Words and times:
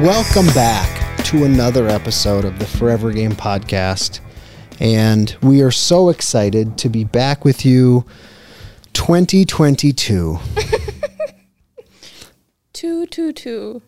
Welcome 0.00 0.46
back 0.54 1.24
to 1.24 1.42
another 1.42 1.88
episode 1.88 2.44
of 2.44 2.60
the 2.60 2.66
Forever 2.66 3.12
Game 3.12 3.32
Podcast. 3.32 4.20
And 4.78 5.36
we 5.42 5.60
are 5.60 5.72
so 5.72 6.08
excited 6.08 6.78
to 6.78 6.88
be 6.88 7.02
back 7.02 7.44
with 7.44 7.64
you 7.64 8.04
2022. 8.92 10.38
Two, 12.72 13.06
two, 13.06 13.32
two. 13.32 13.82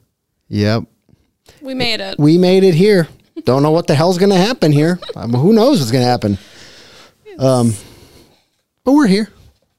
Yep. 0.49 0.83
We 1.63 1.75
made 1.75 2.01
it. 2.01 2.19
We 2.19 2.39
made 2.39 2.65
it 2.65 2.75
here. 2.75 3.07
Don't 3.45 3.63
know 3.63 3.71
what 3.71 3.87
the 3.87 3.95
hell's 3.95 4.19
going 4.19 4.33
to 4.33 4.37
happen 4.37 4.73
here. 4.73 4.99
Um, 5.15 5.33
who 5.33 5.53
knows 5.53 5.79
what's 5.79 5.93
going 5.93 6.03
to 6.03 6.11
happen? 6.11 6.39
Um, 7.39 7.75
but 8.83 8.95
we're 8.95 9.07
here. 9.07 9.29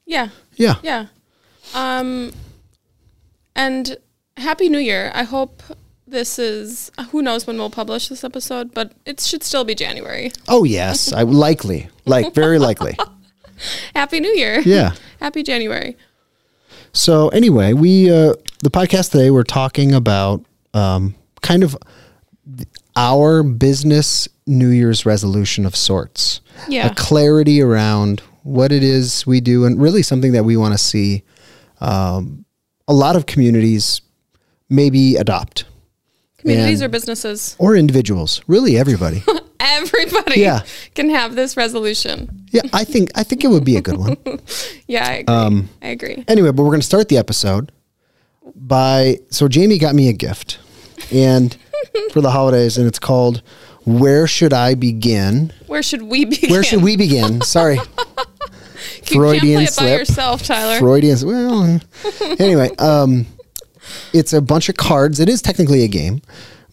Yeah. 0.06 0.30
Yeah. 0.56 0.76
Yeah. 0.82 1.08
Um, 1.74 2.32
and 3.54 3.98
happy 4.38 4.70
New 4.70 4.80
Year. 4.80 5.12
I 5.14 5.24
hope 5.24 5.62
this 6.12 6.38
is 6.38 6.92
who 7.10 7.22
knows 7.22 7.48
when 7.48 7.58
we'll 7.58 7.70
publish 7.70 8.10
this 8.10 8.24
episode, 8.24 8.74
but 8.74 8.94
it 9.06 9.20
should 9.20 9.44
still 9.44 9.64
be 9.64 9.74
January. 9.74 10.32
Oh, 10.48 10.64
yes. 10.64 11.12
I 11.12 11.24
likely. 11.24 11.90
Like, 12.06 12.36
very 12.36 12.60
likely. 12.60 12.98
Happy 13.96 14.20
New 14.20 14.32
Year. 14.32 14.60
Yeah. 14.60 14.92
Happy 15.20 15.42
January. 15.44 15.98
So 16.94 17.30
anyway, 17.30 17.74
we 17.74 18.12
uh, 18.12 18.34
the 18.64 18.70
podcast 18.70 19.12
today 19.12 19.32
we're 19.32 19.44
talking 19.44 19.94
about 19.94 20.44
um, 20.74 21.16
kind 21.42 21.64
of 21.64 21.78
our 22.96 23.44
business 23.44 24.28
New 24.46 24.70
Year's 24.70 25.06
resolution 25.06 25.66
of 25.66 25.76
sorts. 25.76 26.42
Yeah. 26.68 26.88
A 26.88 26.96
clarity 26.96 27.62
around 27.62 28.22
what 28.44 28.72
it 28.72 28.84
is 28.84 29.26
we 29.26 29.40
do, 29.40 29.64
and 29.66 29.82
really 29.82 30.02
something 30.02 30.34
that 30.34 30.44
we 30.44 30.58
want 30.58 30.74
to 30.74 30.78
see 30.78 31.24
um, 31.80 32.44
a 32.88 32.94
lot 32.94 33.16
of 33.16 33.26
communities 33.26 34.02
maybe 34.70 35.16
adopt 35.16 35.66
Communities 36.42 36.82
And- 36.82 36.88
or 36.88 36.90
businesses. 36.90 37.56
or 37.60 37.76
individuals, 37.76 38.42
really 38.48 38.78
everybody. 38.78 39.24
Everybody 39.64 40.42
Yeah. 40.42 40.62
can 40.96 41.10
have 41.12 41.36
this 41.36 41.56
resolution. 41.56 42.46
yeah, 42.52 42.62
I 42.74 42.84
think 42.84 43.12
I 43.16 43.24
think 43.24 43.44
it 43.44 43.48
would 43.48 43.64
be 43.64 43.78
a 43.78 43.82
good 43.82 43.98
one. 43.98 44.18
Yeah, 44.88 45.08
I 45.08 45.14
agree. 45.14 45.36
Um, 45.36 45.70
I 45.82 45.88
agree. 45.90 46.24
Anyway, 46.28 46.52
but 46.52 46.64
we're 46.64 46.70
going 46.72 46.82
to 46.82 46.86
start 46.86 47.08
the 47.10 47.18
episode 47.18 47.72
by 48.56 49.18
so 49.30 49.48
Jayme 49.48 49.80
got 49.80 49.94
me 49.96 50.10
a 50.10 50.14
gift 50.14 50.58
and 51.12 51.56
for 52.12 52.22
the 52.22 52.32
holidays 52.32 52.78
and 52.78 52.88
it's 52.88 53.00
called 53.00 53.42
Where 53.86 54.28
Should 54.28 54.52
I 54.52 54.74
Begin? 54.76 55.54
Where 55.68 55.84
should 55.84 56.02
we 56.04 56.26
begin? 56.26 56.50
Where 56.50 56.64
should 56.64 56.82
we 56.84 56.98
begin? 56.98 57.42
Sorry. 57.42 57.78
You 57.78 57.84
Freudian 59.20 59.42
can't 59.42 59.42
play 59.44 59.64
it 59.64 59.66
by 59.66 59.72
slip. 59.72 60.00
yourself, 60.00 60.44
Tyler. 60.44 60.80
Freudian 60.80 61.18
well 61.24 61.80
anyway, 62.40 62.70
um 62.78 63.26
it's 64.14 64.34
a 64.34 64.42
bunch 64.42 64.70
of 64.70 64.78
cards. 64.78 65.20
It 65.20 65.30
is 65.30 65.42
technically 65.42 65.84
a 65.84 65.88
game, 65.88 66.22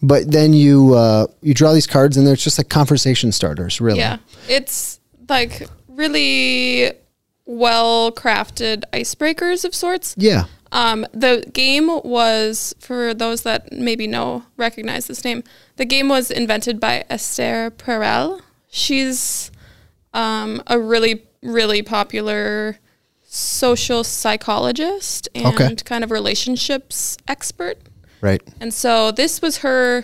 but 0.01 0.31
then 0.31 0.53
you 0.53 0.93
uh 0.95 1.27
you 1.41 1.53
draw 1.53 1.73
these 1.73 1.87
cards 1.87 2.17
and 2.17 2.25
they're 2.25 2.35
just 2.35 2.57
like 2.57 2.69
conversation 2.69 3.31
starters, 3.31 3.81
really. 3.81 3.99
Yeah. 3.99 4.17
It's 4.47 4.99
like 5.27 5.67
really 5.87 6.91
well 7.45 8.11
crafted 8.11 8.83
icebreakers 8.93 9.65
of 9.65 9.73
sorts. 9.73 10.15
Yeah. 10.17 10.45
Um, 10.71 11.07
the 11.13 11.49
game 11.51 11.87
was, 12.03 12.75
for 12.79 13.15
those 13.15 13.41
that 13.41 13.71
maybe 13.71 14.05
know, 14.05 14.43
recognize 14.55 15.07
this 15.07 15.25
name, 15.25 15.43
the 15.77 15.85
game 15.85 16.09
was 16.09 16.29
invented 16.29 16.79
by 16.79 17.05
Esther 17.09 17.71
Perel. 17.71 18.41
She's 18.69 19.49
um, 20.13 20.61
a 20.67 20.79
really, 20.79 21.23
really 21.41 21.81
popular 21.81 22.77
social 23.31 24.03
psychologist 24.03 25.29
and 25.35 25.45
Okay. 25.47 25.75
kind 25.85 26.03
of 26.03 26.09
relationships 26.09 27.15
expert. 27.27 27.77
Right. 28.21 28.41
And 28.59 28.73
so 28.73 29.11
this 29.11 29.41
was 29.41 29.57
her 29.59 30.03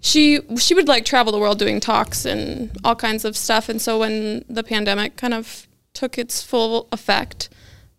she 0.00 0.40
she 0.58 0.74
would 0.74 0.86
like 0.86 1.06
travel 1.06 1.32
the 1.32 1.38
world 1.38 1.58
doing 1.58 1.80
talks 1.80 2.26
and 2.26 2.70
all 2.84 2.94
kinds 2.94 3.24
of 3.24 3.34
stuff 3.36 3.70
and 3.70 3.80
so 3.80 3.98
when 4.00 4.44
the 4.50 4.62
pandemic 4.62 5.16
kind 5.16 5.32
of 5.32 5.66
took 5.94 6.18
its 6.18 6.42
full 6.42 6.86
effect, 6.92 7.48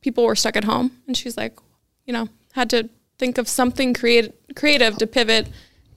people 0.01 0.23
were 0.25 0.35
stuck 0.35 0.55
at 0.55 0.65
home 0.65 0.91
and 1.07 1.17
she's 1.17 1.35
like, 1.37 1.57
you 2.05 2.13
know, 2.13 2.27
had 2.53 2.69
to 2.69 2.89
think 3.17 3.37
of 3.39 3.47
something 3.47 3.93
create, 3.93 4.31
creative 4.55 4.97
to 4.97 5.07
pivot 5.07 5.47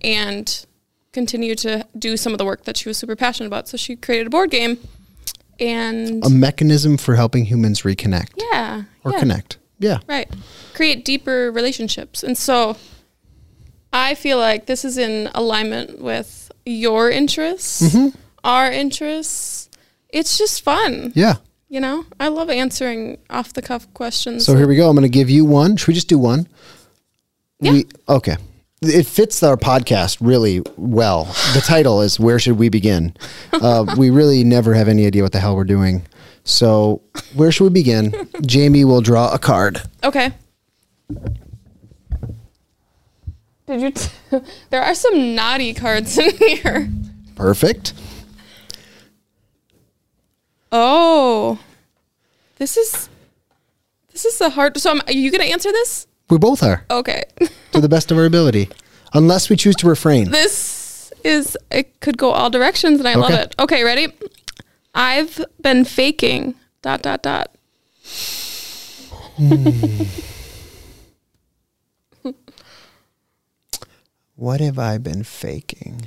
and 0.01 0.65
continue 1.13 1.55
to 1.57 1.85
do 1.99 2.17
some 2.17 2.33
of 2.33 2.39
the 2.39 2.45
work 2.45 2.65
that 2.65 2.77
she 2.77 2.89
was 2.89 2.97
super 2.97 3.17
passionate 3.17 3.49
about. 3.49 3.69
So 3.69 3.77
she 3.77 3.97
created 3.97 4.29
a 4.29 4.31
board 4.31 4.51
game 4.51 4.79
and 5.61 6.25
A 6.25 6.31
mechanism 6.31 6.97
for 6.97 7.15
helping 7.17 7.45
humans 7.45 7.83
reconnect 7.83 8.31
yeah, 8.37 8.85
or 9.05 9.13
yeah. 9.13 9.19
connect. 9.19 9.59
Yeah. 9.79 9.99
Right. 10.09 10.29
Create 10.75 11.05
deeper 11.05 11.51
relationships. 11.53 12.23
And 12.23 12.37
so 12.37 12.77
I 13.93 14.15
feel 14.15 14.39
like 14.39 14.67
this 14.67 14.85
is 14.85 14.99
in 14.99 15.31
alignment 15.35 16.01
with 16.01 16.51
your 16.67 17.11
interests, 17.11 17.83
Mm-hmm. 17.83 18.17
our 18.45 18.71
interests. 18.71 19.69
It's 20.09 20.39
just 20.39 20.63
fun. 20.63 21.13
Yeah. 21.15 21.37
You 21.69 21.81
know, 21.81 22.05
I 22.19 22.29
love 22.29 22.49
answering 22.51 23.19
off 23.29 23.53
the 23.53 23.61
cuff 23.63 23.93
questions. 23.95 24.47
So 24.47 24.57
here 24.57 24.67
we 24.67 24.77
go. 24.77 24.89
I'm 24.89 24.97
going 24.97 25.03
to 25.03 25.09
give 25.09 25.29
you 25.29 25.45
one. 25.45 25.77
Should 25.77 25.89
we 25.89 25.95
just 25.95 26.09
do 26.09 26.19
one? 26.19 26.49
Yeah. 27.61 27.73
We, 27.73 27.87
okay. 28.09 28.37
It 28.81 29.07
fits 29.07 29.43
our 29.43 29.57
podcast 29.57 30.19
really 30.21 30.63
well. 30.77 31.25
The 31.55 31.63
title 31.65 32.01
is 32.01 32.21
"Where 32.21 32.39
Should 32.39 32.59
We 32.59 32.69
Begin." 32.69 33.15
Uh, 33.53 33.95
we 33.97 34.11
really 34.11 34.45
never 34.45 34.75
have 34.75 34.87
any 34.89 35.05
idea 35.07 35.23
what 35.23 35.33
the 35.33 35.41
hell 35.41 35.57
we're 35.57 35.65
doing. 35.65 36.03
So, 36.45 37.03
where 37.35 37.51
should 37.53 37.65
we 37.65 37.71
begin? 37.71 38.13
Jayme 38.43 38.85
will 38.85 39.01
draw 39.01 39.33
a 39.33 39.39
card. 39.39 39.83
okay. 40.05 40.33
Did 43.67 43.81
you? 43.83 43.91
T- 43.91 44.11
there 44.71 44.83
are 44.83 44.95
some 44.95 45.35
naughty 45.35 45.75
cards 45.75 46.17
in 46.17 46.31
here. 46.37 46.89
Perfect. 47.35 47.93
Oh, 50.73 51.59
this 52.57 52.77
is 52.77 53.09
this 54.13 54.25
is 54.25 54.41
a 54.41 54.51
hard. 54.51 54.77
So, 54.79 54.91
am, 54.91 55.01
are 55.07 55.13
you 55.13 55.31
gonna 55.31 55.45
answer 55.45 55.71
this? 55.73 56.08
We 56.31 56.39
both 56.39 56.63
are 56.63 56.85
Okay. 56.91 57.23
to 57.73 57.81
the 57.81 57.89
best 57.89 58.11
of 58.11 58.19
our 58.19 58.25
ability, 58.27 58.69
unless 59.15 59.49
we 59.49 59.57
choose 59.57 59.77
to 59.77 59.89
refrain. 59.89 60.31
this 60.31 61.13
is 61.25 61.57
it 61.71 61.99
could 62.01 62.17
go 62.17 62.31
all 62.31 62.49
directions 62.51 63.01
and 63.01 63.09
I 63.09 63.15
love 63.15 63.33
it. 63.33 63.55
Okay, 63.59 63.83
ready? 63.83 64.13
I've 64.95 65.45
been 65.61 65.85
faking 65.85 66.55
dot 66.83 67.03
dot 67.03 67.23
dot. 67.23 67.55
What 74.37 74.61
have 74.61 74.79
I 74.79 74.99
been 74.99 75.25
faking? 75.25 76.03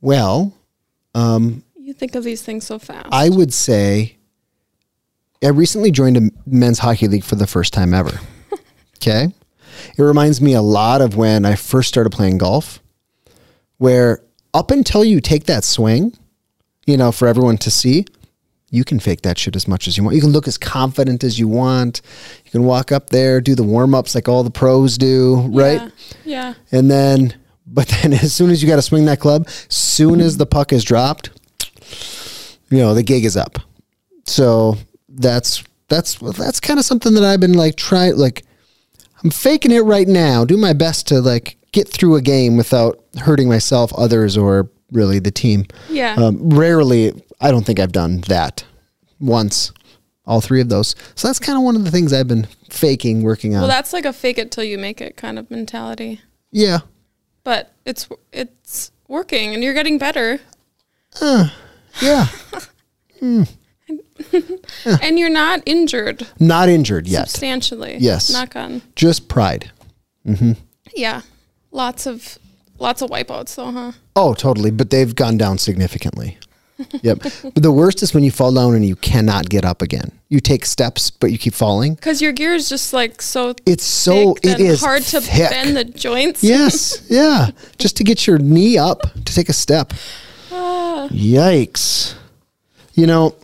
Well, 0.00 0.54
um, 1.14 1.62
You 1.76 1.92
think 1.92 2.14
of 2.14 2.24
these 2.24 2.42
things 2.42 2.66
so 2.66 2.78
fast. 2.78 3.08
I 3.12 3.28
would 3.28 3.52
say 3.52 4.16
I 5.42 5.48
recently 5.48 5.90
joined 5.90 6.16
a 6.16 6.30
men's 6.46 6.78
hockey 6.78 7.06
league 7.06 7.24
for 7.24 7.36
the 7.36 7.46
first 7.46 7.74
time 7.74 7.92
ever. 7.92 8.18
Okay. 9.06 9.28
It 9.98 10.02
reminds 10.02 10.40
me 10.40 10.54
a 10.54 10.62
lot 10.62 11.02
of 11.02 11.14
when 11.14 11.44
I 11.44 11.56
first 11.56 11.88
started 11.88 12.10
playing 12.10 12.38
golf, 12.38 12.80
where 13.76 14.22
up 14.54 14.70
until 14.70 15.04
you 15.04 15.20
take 15.20 15.44
that 15.44 15.62
swing, 15.62 16.16
you 16.86 16.96
know, 16.96 17.12
for 17.12 17.28
everyone 17.28 17.58
to 17.58 17.70
see, 17.70 18.06
you 18.70 18.82
can 18.82 18.98
fake 18.98 19.20
that 19.22 19.38
shit 19.38 19.56
as 19.56 19.68
much 19.68 19.86
as 19.86 19.98
you 19.98 20.04
want. 20.04 20.16
You 20.16 20.22
can 20.22 20.30
look 20.30 20.48
as 20.48 20.56
confident 20.56 21.22
as 21.22 21.38
you 21.38 21.46
want. 21.46 22.00
You 22.46 22.50
can 22.50 22.64
walk 22.64 22.92
up 22.92 23.10
there, 23.10 23.42
do 23.42 23.54
the 23.54 23.62
warm 23.62 23.94
ups 23.94 24.14
like 24.14 24.26
all 24.26 24.42
the 24.42 24.50
pros 24.50 24.96
do, 24.96 25.48
right? 25.48 25.82
Yeah. 26.24 26.52
yeah. 26.52 26.54
And 26.72 26.90
then, 26.90 27.34
but 27.66 27.88
then 27.88 28.12
as 28.14 28.32
soon 28.32 28.50
as 28.50 28.62
you 28.62 28.68
got 28.68 28.76
to 28.76 28.82
swing 28.82 29.04
that 29.04 29.20
club, 29.20 29.48
soon 29.68 30.20
as 30.20 30.38
the 30.38 30.46
puck 30.46 30.72
is 30.72 30.82
dropped, 30.82 31.28
you 32.70 32.78
know, 32.78 32.94
the 32.94 33.02
gig 33.02 33.26
is 33.26 33.36
up. 33.36 33.58
So 34.24 34.78
that's, 35.10 35.62
that's, 35.88 36.14
that's 36.14 36.58
kind 36.58 36.78
of 36.78 36.86
something 36.86 37.12
that 37.14 37.22
I've 37.22 37.40
been 37.40 37.52
like 37.52 37.76
trying, 37.76 38.16
like, 38.16 38.44
I'm 39.24 39.30
faking 39.30 39.72
it 39.72 39.80
right 39.80 40.06
now, 40.06 40.44
do 40.44 40.56
my 40.56 40.72
best 40.74 41.08
to 41.08 41.20
like 41.20 41.56
get 41.72 41.88
through 41.88 42.16
a 42.16 42.20
game 42.22 42.56
without 42.56 43.02
hurting 43.20 43.48
myself, 43.48 43.92
others, 43.94 44.36
or 44.36 44.70
really 44.92 45.18
the 45.18 45.30
team. 45.30 45.66
Yeah. 45.88 46.14
Um, 46.14 46.50
rarely, 46.50 47.12
I 47.40 47.50
don't 47.50 47.64
think 47.64 47.80
I've 47.80 47.92
done 47.92 48.20
that 48.28 48.64
once, 49.18 49.72
all 50.26 50.40
three 50.40 50.60
of 50.60 50.68
those. 50.68 50.94
So 51.14 51.26
that's 51.28 51.38
kind 51.40 51.56
of 51.56 51.64
one 51.64 51.74
of 51.74 51.84
the 51.84 51.90
things 51.90 52.12
I've 52.12 52.28
been 52.28 52.46
faking, 52.70 53.22
working 53.22 53.54
on. 53.54 53.62
well, 53.62 53.68
that's 53.68 53.92
like 53.92 54.04
a 54.04 54.12
fake 54.12 54.38
it 54.38 54.50
till 54.52 54.64
you 54.64 54.76
make 54.78 55.00
it 55.00 55.16
kind 55.16 55.38
of 55.38 55.50
mentality. 55.50 56.20
yeah. 56.50 56.80
But 57.44 57.72
it's 57.84 58.08
it's 58.32 58.90
working 59.06 59.52
and 59.52 59.62
you're 59.62 59.74
getting 59.74 59.98
better 59.98 60.40
Yeah. 62.00 62.26
and 65.02 65.18
you're 65.18 65.30
not 65.30 65.62
injured 65.66 66.26
Not 66.38 66.68
injured 66.68 67.06
yet. 67.06 67.28
substantially. 67.28 67.96
Yes. 67.98 68.30
Knock 68.30 68.56
on. 68.56 68.82
Just 68.96 69.28
pride. 69.28 69.70
Mm-hmm. 70.26 70.52
Yeah. 70.94 71.22
Lots 71.70 72.06
of 72.06 72.38
lots 72.78 73.02
of 73.02 73.10
wipeouts 73.10 73.54
though, 73.56 73.70
huh? 73.72 73.92
Oh, 74.16 74.34
totally. 74.34 74.70
But 74.70 74.90
they've 74.90 75.14
gone 75.14 75.36
down 75.38 75.58
significantly. 75.58 76.38
Yep. 77.02 77.18
But 77.54 77.62
the 77.62 77.70
worst 77.70 78.02
is 78.02 78.12
when 78.14 78.24
you 78.24 78.32
fall 78.32 78.52
down 78.52 78.74
and 78.74 78.84
you 78.84 78.96
cannot 78.96 79.48
get 79.48 79.64
up 79.64 79.80
again. 79.80 80.10
You 80.28 80.40
take 80.40 80.66
steps, 80.66 81.08
but 81.08 81.30
you 81.30 81.38
keep 81.38 81.54
falling. 81.54 81.94
Because 81.94 82.20
your 82.20 82.32
gear 82.32 82.52
is 82.52 82.68
just 82.68 82.92
like 82.92 83.22
so 83.22 83.54
It's 83.64 83.84
so 83.84 84.34
it 84.42 84.80
hard 84.80 85.04
to 85.04 85.20
thick. 85.20 85.50
bend 85.50 85.76
the 85.76 85.84
joints. 85.84 86.42
Yes, 86.42 87.06
yeah. 87.08 87.50
Just 87.78 87.96
to 87.98 88.04
get 88.04 88.26
your 88.26 88.38
knee 88.38 88.76
up 88.76 89.02
to 89.02 89.32
take 89.34 89.48
a 89.48 89.52
step. 89.52 89.92
Ah. 90.50 91.06
Yikes. 91.12 92.14
You 92.94 93.06
know, 93.06 93.36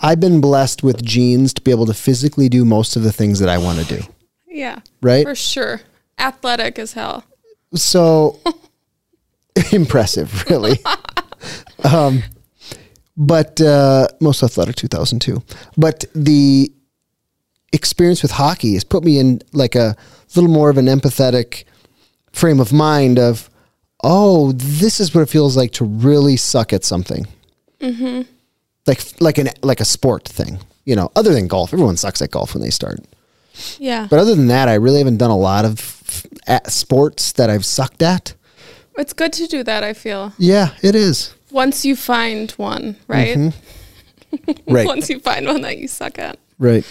I've 0.00 0.20
been 0.20 0.40
blessed 0.40 0.82
with 0.82 1.02
genes 1.02 1.52
to 1.54 1.62
be 1.62 1.70
able 1.70 1.86
to 1.86 1.94
physically 1.94 2.48
do 2.48 2.64
most 2.64 2.96
of 2.96 3.02
the 3.02 3.12
things 3.12 3.40
that 3.40 3.48
I 3.48 3.58
want 3.58 3.80
to 3.80 3.96
do. 3.96 4.02
Yeah. 4.46 4.80
Right? 5.02 5.24
For 5.24 5.34
sure. 5.34 5.80
Athletic 6.18 6.78
as 6.78 6.92
hell. 6.92 7.24
So 7.74 8.38
impressive, 9.72 10.48
really. 10.48 10.78
um, 11.84 12.22
but 13.16 13.60
uh, 13.60 14.08
most 14.20 14.42
athletic 14.42 14.76
2002. 14.76 15.42
But 15.76 16.04
the 16.14 16.72
experience 17.72 18.22
with 18.22 18.30
hockey 18.30 18.74
has 18.74 18.84
put 18.84 19.04
me 19.04 19.18
in 19.18 19.40
like 19.52 19.74
a 19.74 19.96
little 20.34 20.50
more 20.50 20.70
of 20.70 20.78
an 20.78 20.86
empathetic 20.86 21.64
frame 22.32 22.60
of 22.60 22.72
mind 22.72 23.18
of, 23.18 23.50
oh, 24.04 24.52
this 24.52 25.00
is 25.00 25.14
what 25.14 25.22
it 25.22 25.28
feels 25.28 25.56
like 25.56 25.72
to 25.72 25.84
really 25.84 26.36
suck 26.36 26.72
at 26.72 26.84
something. 26.84 27.26
Like 28.88 29.02
like 29.20 29.38
an 29.38 29.48
like 29.62 29.80
a 29.80 29.84
sport 29.84 30.24
thing, 30.26 30.58
you 30.84 30.96
know. 30.96 31.10
Other 31.14 31.32
than 31.34 31.46
golf, 31.46 31.72
everyone 31.72 31.96
sucks 31.96 32.20
at 32.22 32.30
golf 32.30 32.54
when 32.54 32.62
they 32.62 32.70
start. 32.70 32.98
Yeah. 33.78 34.06
But 34.10 34.18
other 34.18 34.34
than 34.34 34.48
that, 34.48 34.68
I 34.68 34.74
really 34.74 34.98
haven't 34.98 35.18
done 35.18 35.30
a 35.30 35.36
lot 35.36 35.64
of 35.64 35.78
sports 36.66 37.32
that 37.32 37.50
I've 37.50 37.64
sucked 37.64 38.02
at. 38.02 38.34
it's 38.96 39.12
good 39.12 39.32
to 39.34 39.46
do 39.46 39.62
that, 39.64 39.84
I 39.84 39.92
feel. 39.92 40.32
Yeah, 40.38 40.70
it 40.82 40.94
is. 40.94 41.34
Once 41.50 41.84
you 41.84 41.94
find 41.96 42.50
one, 42.52 42.96
right? 43.06 43.36
Mm-hmm. 43.36 43.58
Right. 44.68 44.86
Once 44.86 45.08
you 45.08 45.20
find 45.20 45.46
one 45.46 45.62
that 45.62 45.78
you 45.78 45.88
suck 45.88 46.18
at. 46.18 46.38
Right. 46.58 46.84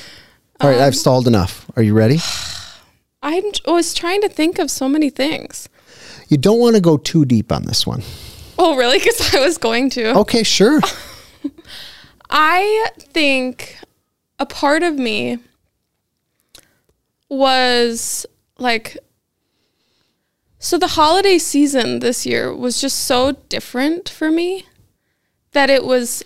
All 0.59 0.69
right, 0.71 0.79
Um, 0.79 0.87
I've 0.87 0.95
stalled 0.95 1.27
enough. 1.27 1.69
Are 1.75 1.83
you 1.83 1.93
ready? 1.93 2.17
I 3.21 3.41
was 3.67 3.93
trying 3.93 4.21
to 4.21 4.29
think 4.29 4.57
of 4.57 4.71
so 4.71 4.89
many 4.89 5.11
things. 5.11 5.69
You 6.29 6.37
don't 6.37 6.59
want 6.59 6.75
to 6.75 6.81
go 6.81 6.97
too 6.97 7.25
deep 7.25 7.51
on 7.51 7.63
this 7.65 7.85
one. 7.85 8.01
Oh, 8.57 8.75
really? 8.75 8.97
Because 9.03 9.35
I 9.35 9.39
was 9.39 9.57
going 9.59 9.91
to. 9.91 10.17
Okay, 10.17 10.41
sure. 10.43 10.81
I 12.29 12.89
think 12.99 13.77
a 14.39 14.45
part 14.45 14.83
of 14.83 14.95
me 14.95 15.39
was 17.29 18.25
like 18.57 18.97
so 20.59 20.77
the 20.77 20.87
holiday 20.87 21.37
season 21.37 21.99
this 21.99 22.25
year 22.25 22.53
was 22.53 22.81
just 22.81 22.99
so 22.99 23.33
different 23.49 24.09
for 24.09 24.31
me 24.31 24.65
that 25.51 25.69
it 25.69 25.83
was 25.83 26.23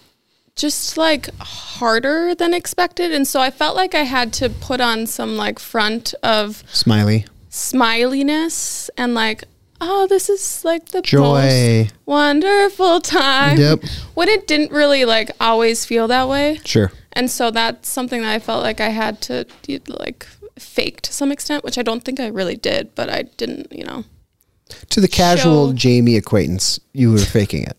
just 0.56 0.98
like 0.98 1.30
harder 1.39 2.36
than 2.36 2.53
expected 2.53 3.12
and 3.12 3.27
so 3.27 3.39
I 3.39 3.51
felt 3.51 3.75
like 3.75 3.95
I 3.95 4.03
had 4.03 4.31
to 4.33 4.50
put 4.50 4.81
on 4.81 5.07
some 5.07 5.38
like 5.38 5.59
front 5.59 6.13
of 6.24 6.63
Smiley. 6.71 7.25
smiliness 7.50 8.89
and 8.98 9.13
like 9.13 9.44
oh 9.83 10.05
this 10.07 10.29
is 10.29 10.63
like 10.63 10.85
the 10.89 11.01
Joy. 11.01 11.89
wonderful 12.05 13.01
time 13.01 13.57
Yep. 13.59 13.83
when 14.13 14.29
it 14.29 14.47
didn't 14.47 14.71
really 14.71 15.05
like 15.05 15.31
always 15.39 15.85
feel 15.85 16.07
that 16.07 16.29
way 16.29 16.59
Sure. 16.65 16.91
and 17.13 17.29
so 17.31 17.49
that's 17.51 17.89
something 17.89 18.21
that 18.21 18.31
i 18.31 18.39
felt 18.39 18.61
like 18.63 18.79
i 18.79 18.89
had 18.89 19.19
to 19.21 19.45
like 19.87 20.27
fake 20.59 21.01
to 21.01 21.11
some 21.13 21.31
extent 21.31 21.63
which 21.63 21.77
i 21.77 21.81
don't 21.81 22.03
think 22.05 22.19
i 22.19 22.27
really 22.27 22.55
did 22.55 22.93
but 22.95 23.09
i 23.09 23.23
didn't 23.23 23.71
you 23.71 23.83
know 23.83 24.03
To 24.89 25.01
the 25.01 25.07
casual 25.07 25.71
Show- 25.71 25.75
Jayme 25.75 26.15
acquaintance, 26.17 26.79
you 26.93 27.11
were 27.11 27.17
faking 27.17 27.63
it. 27.63 27.77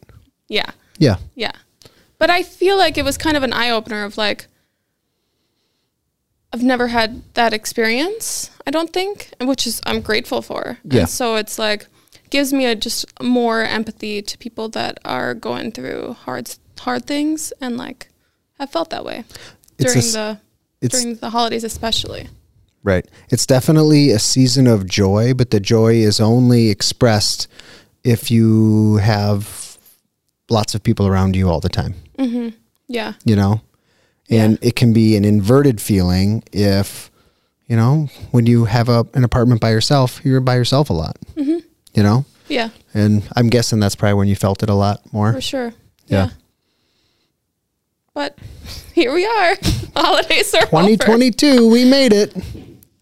yeah 0.48 0.70
Yeah. 0.98 1.16
yeah 1.36 1.52
but 2.18 2.30
i 2.30 2.42
feel 2.42 2.76
like 2.76 2.98
it 2.98 3.04
was 3.04 3.16
kind 3.16 3.36
of 3.36 3.42
an 3.44 3.52
eye-opener 3.52 4.02
of 4.04 4.16
like 4.18 4.46
i've 6.52 6.62
never 6.62 6.88
had 6.88 7.22
that 7.34 7.52
experience 7.52 8.50
i 8.66 8.70
don't 8.70 8.92
think 8.92 9.30
which 9.40 9.66
is 9.66 9.80
i'm 9.86 10.00
grateful 10.00 10.42
for 10.42 10.78
Yeah. 10.84 11.00
and 11.00 11.08
so 11.08 11.36
it's 11.36 11.58
like 11.58 11.86
gives 12.32 12.50
me 12.52 12.64
a 12.64 12.74
just 12.74 13.04
more 13.22 13.62
empathy 13.62 14.22
to 14.22 14.38
people 14.38 14.68
that 14.70 14.98
are 15.04 15.34
going 15.34 15.70
through 15.70 16.14
hard 16.24 16.50
hard 16.80 17.04
things 17.04 17.52
and 17.60 17.76
like 17.76 18.08
have 18.58 18.70
felt 18.70 18.88
that 18.90 19.04
way 19.04 19.22
It's 19.78 19.92
a 19.92 19.94
during 19.94 20.12
the 20.12 20.40
it's- 20.80 21.00
during 21.00 21.16
the 21.16 21.30
holidays 21.30 21.62
especially. 21.62 22.28
Right. 22.84 23.06
It's 23.30 23.46
definitely 23.46 24.10
a 24.10 24.18
season 24.18 24.66
of 24.66 24.88
joy, 24.88 25.34
but 25.34 25.50
the 25.50 25.60
joy 25.60 25.94
is 25.94 26.18
only 26.18 26.68
expressed 26.68 27.46
if 28.02 28.28
you 28.28 28.96
have 28.96 29.78
lots 30.50 30.74
of 30.74 30.82
people 30.82 31.06
around 31.06 31.36
you 31.36 31.48
all 31.48 31.60
the 31.60 31.68
time, 31.68 31.94
mm-hmm. 32.18 32.48
yeah. 32.88 33.12
You 33.24 33.36
know? 33.36 33.60
And 34.28 34.58
it 34.62 34.74
can 34.74 34.92
be 34.92 35.16
an 35.16 35.24
inverted 35.24 35.80
feeling 35.80 36.42
if, 36.50 37.12
you 37.68 37.76
know, 37.76 38.08
when 38.32 38.46
you 38.46 38.64
have 38.64 38.88
a, 38.88 39.06
an 39.14 39.22
apartment 39.22 39.60
by 39.60 39.70
yourself, 39.70 40.20
you're 40.24 40.40
by 40.40 40.56
yourself 40.56 40.90
a 40.90 40.92
lot, 40.92 41.16
mm-hmm. 41.36 41.51
You 41.94 42.02
know? 42.02 42.24
yeah 42.48 42.68
And 42.94 43.22
I'm 43.36 43.48
guessing 43.48 43.80
that's 43.80 43.94
probably 43.96 44.14
when 44.14 44.28
you 44.28 44.36
felt 44.36 44.62
it 44.62 44.68
a 44.70 44.74
lot 44.74 45.00
more. 45.12 45.32
for 45.32 45.40
sure 45.40 45.72
Yeah. 46.06 46.24
yeah, 46.26 46.30
but 48.14 48.38
here 48.94 49.12
we 49.12 49.24
are 49.26 49.56
holidays 49.96 50.54
are 50.54 50.58
over. 50.62 50.66
2022, 50.96 51.68
we 51.70 51.84
made 51.84 52.12
it. 52.12 52.34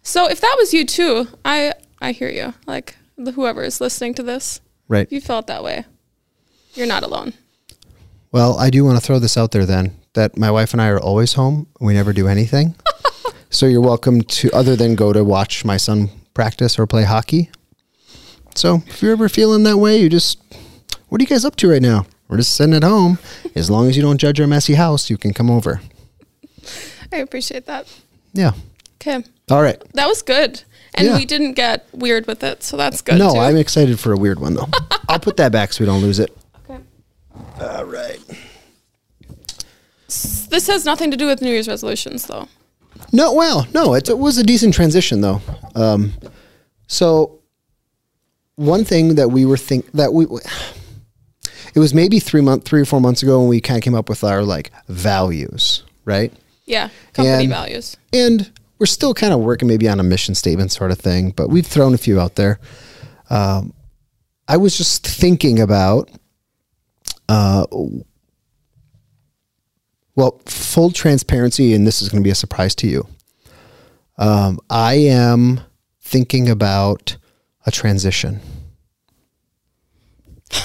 so 0.02 0.28
if 0.28 0.40
that 0.40 0.54
was 0.58 0.72
you 0.74 0.84
too 0.84 1.26
i 1.44 1.72
i 2.00 2.12
hear 2.12 2.28
you 2.30 2.54
like 2.66 2.96
the- 3.16 3.32
whoever 3.32 3.62
is 3.62 3.80
listening 3.80 4.14
to 4.14 4.22
this 4.22 4.60
Right. 4.88 5.06
if 5.06 5.12
you 5.12 5.20
felt 5.20 5.46
that 5.46 5.62
way 5.62 5.84
you're 6.74 6.86
not 6.86 7.02
alone 7.02 7.32
Well, 8.32 8.58
I 8.58 8.70
do 8.70 8.84
want 8.84 8.96
to 8.98 9.04
throw 9.04 9.18
this 9.18 9.36
out 9.36 9.50
there 9.50 9.66
then 9.66 9.96
that 10.14 10.36
my 10.36 10.50
wife 10.50 10.72
and 10.72 10.80
I 10.82 10.88
are 10.88 11.00
always 11.00 11.32
home. 11.34 11.66
We 11.80 11.94
never 11.94 12.12
do 12.12 12.26
anything. 12.28 12.74
so 13.50 13.66
you're 13.66 13.80
welcome 13.80 14.22
to, 14.22 14.50
other 14.52 14.74
than 14.76 14.94
go 14.96 15.12
to 15.12 15.22
watch 15.24 15.64
my 15.64 15.76
son 15.78 16.10
practice 16.34 16.78
or 16.78 16.86
play 16.86 17.02
hockey. 17.04 17.50
So 18.54 18.82
if 18.86 19.02
you're 19.02 19.12
ever 19.12 19.28
feeling 19.28 19.62
that 19.64 19.76
way, 19.78 19.98
you 20.00 20.08
just, 20.08 20.38
what 21.08 21.20
are 21.20 21.22
you 21.22 21.28
guys 21.28 21.44
up 21.44 21.56
to 21.56 21.70
right 21.70 21.82
now? 21.82 22.06
We're 22.28 22.36
just 22.38 22.54
sitting 22.56 22.74
at 22.74 22.82
home. 22.82 23.18
As 23.54 23.70
long 23.70 23.88
as 23.88 23.96
you 23.96 24.02
don't 24.02 24.18
judge 24.18 24.40
our 24.40 24.46
messy 24.46 24.74
house, 24.74 25.10
you 25.10 25.16
can 25.18 25.32
come 25.32 25.50
over. 25.50 25.80
i 27.12 27.16
appreciate 27.16 27.66
that 27.66 27.86
Yeah. 28.32 28.52
okay 29.00 29.24
All 29.50 29.62
right. 29.62 29.80
that 29.94 30.06
was 30.06 30.22
good 30.22 30.62
and 30.94 31.06
Yeah. 31.06 31.16
we 31.16 31.24
didn't 31.24 31.54
get 31.54 31.86
weird 31.92 32.26
with 32.26 32.44
it 32.44 32.62
so 32.62 32.76
that's 32.76 33.00
good 33.02 33.18
No, 33.18 33.32
too. 33.32 33.38
I'm 33.40 33.56
excited 33.56 33.98
for 33.98 34.12
a 34.12 34.16
weird 34.16 34.38
one 34.38 34.54
though. 34.54 34.68
I'll 35.08 35.18
put 35.18 35.36
that 35.38 35.50
back 35.52 35.72
so 35.72 35.82
we 35.82 35.86
don't 35.86 36.02
lose 36.02 36.18
it. 36.20 36.36
okay. 36.68 36.80
All 37.60 37.84
right. 37.84 38.20
this 40.06 40.66
has 40.68 40.84
nothing 40.84 41.10
to 41.10 41.16
do 41.16 41.26
with 41.26 41.40
new 41.42 41.50
year's 41.50 41.66
resolutions 41.68 42.26
though 42.26 42.46
No, 43.12 43.32
well, 43.32 43.66
no, 43.74 43.94
it's, 43.94 44.08
it 44.10 44.18
was 44.18 44.38
a 44.38 44.44
decent 44.44 44.74
transition 44.74 45.20
though. 45.20 45.40
Um, 45.74 46.12
so 46.86 47.39
one 48.60 48.84
thing 48.84 49.14
that 49.14 49.30
we 49.30 49.46
were 49.46 49.56
think 49.56 49.90
that 49.92 50.12
we, 50.12 50.26
it 51.74 51.78
was 51.78 51.94
maybe 51.94 52.18
three 52.20 52.42
month, 52.42 52.64
three 52.64 52.82
or 52.82 52.84
four 52.84 53.00
months 53.00 53.22
ago 53.22 53.40
when 53.40 53.48
we 53.48 53.60
kind 53.60 53.78
of 53.78 53.82
came 53.82 53.94
up 53.94 54.08
with 54.10 54.22
our 54.22 54.42
like 54.42 54.70
values, 54.88 55.82
right? 56.04 56.32
yeah 56.66 56.88
company 57.14 57.44
And- 57.44 57.48
values 57.48 57.96
And 58.12 58.50
we're 58.78 58.86
still 58.86 59.12
kind 59.14 59.32
of 59.32 59.40
working 59.40 59.66
maybe 59.66 59.88
on 59.88 59.98
a 59.98 60.02
mission 60.02 60.34
statement 60.34 60.72
sort 60.72 60.90
of 60.90 60.98
thing, 60.98 61.30
but 61.30 61.48
we've 61.48 61.66
thrown 61.66 61.94
a 61.94 61.98
few 61.98 62.20
out 62.20 62.34
there. 62.36 62.60
Um, 63.30 63.72
I 64.48 64.56
was 64.56 64.76
just 64.76 65.06
thinking 65.06 65.60
about, 65.60 66.10
uh, 67.28 67.66
well, 70.16 70.40
full 70.46 70.90
transparency, 70.90 71.72
and 71.74 71.86
this 71.86 72.02
is 72.02 72.08
going 72.08 72.22
to 72.22 72.26
be 72.26 72.30
a 72.30 72.34
surprise 72.34 72.74
to 72.76 72.88
you. 72.88 73.06
Um, 74.18 74.58
I 74.68 74.94
am 74.94 75.60
thinking 76.00 76.48
about 76.48 77.16
a 77.66 77.70
transition. 77.70 78.40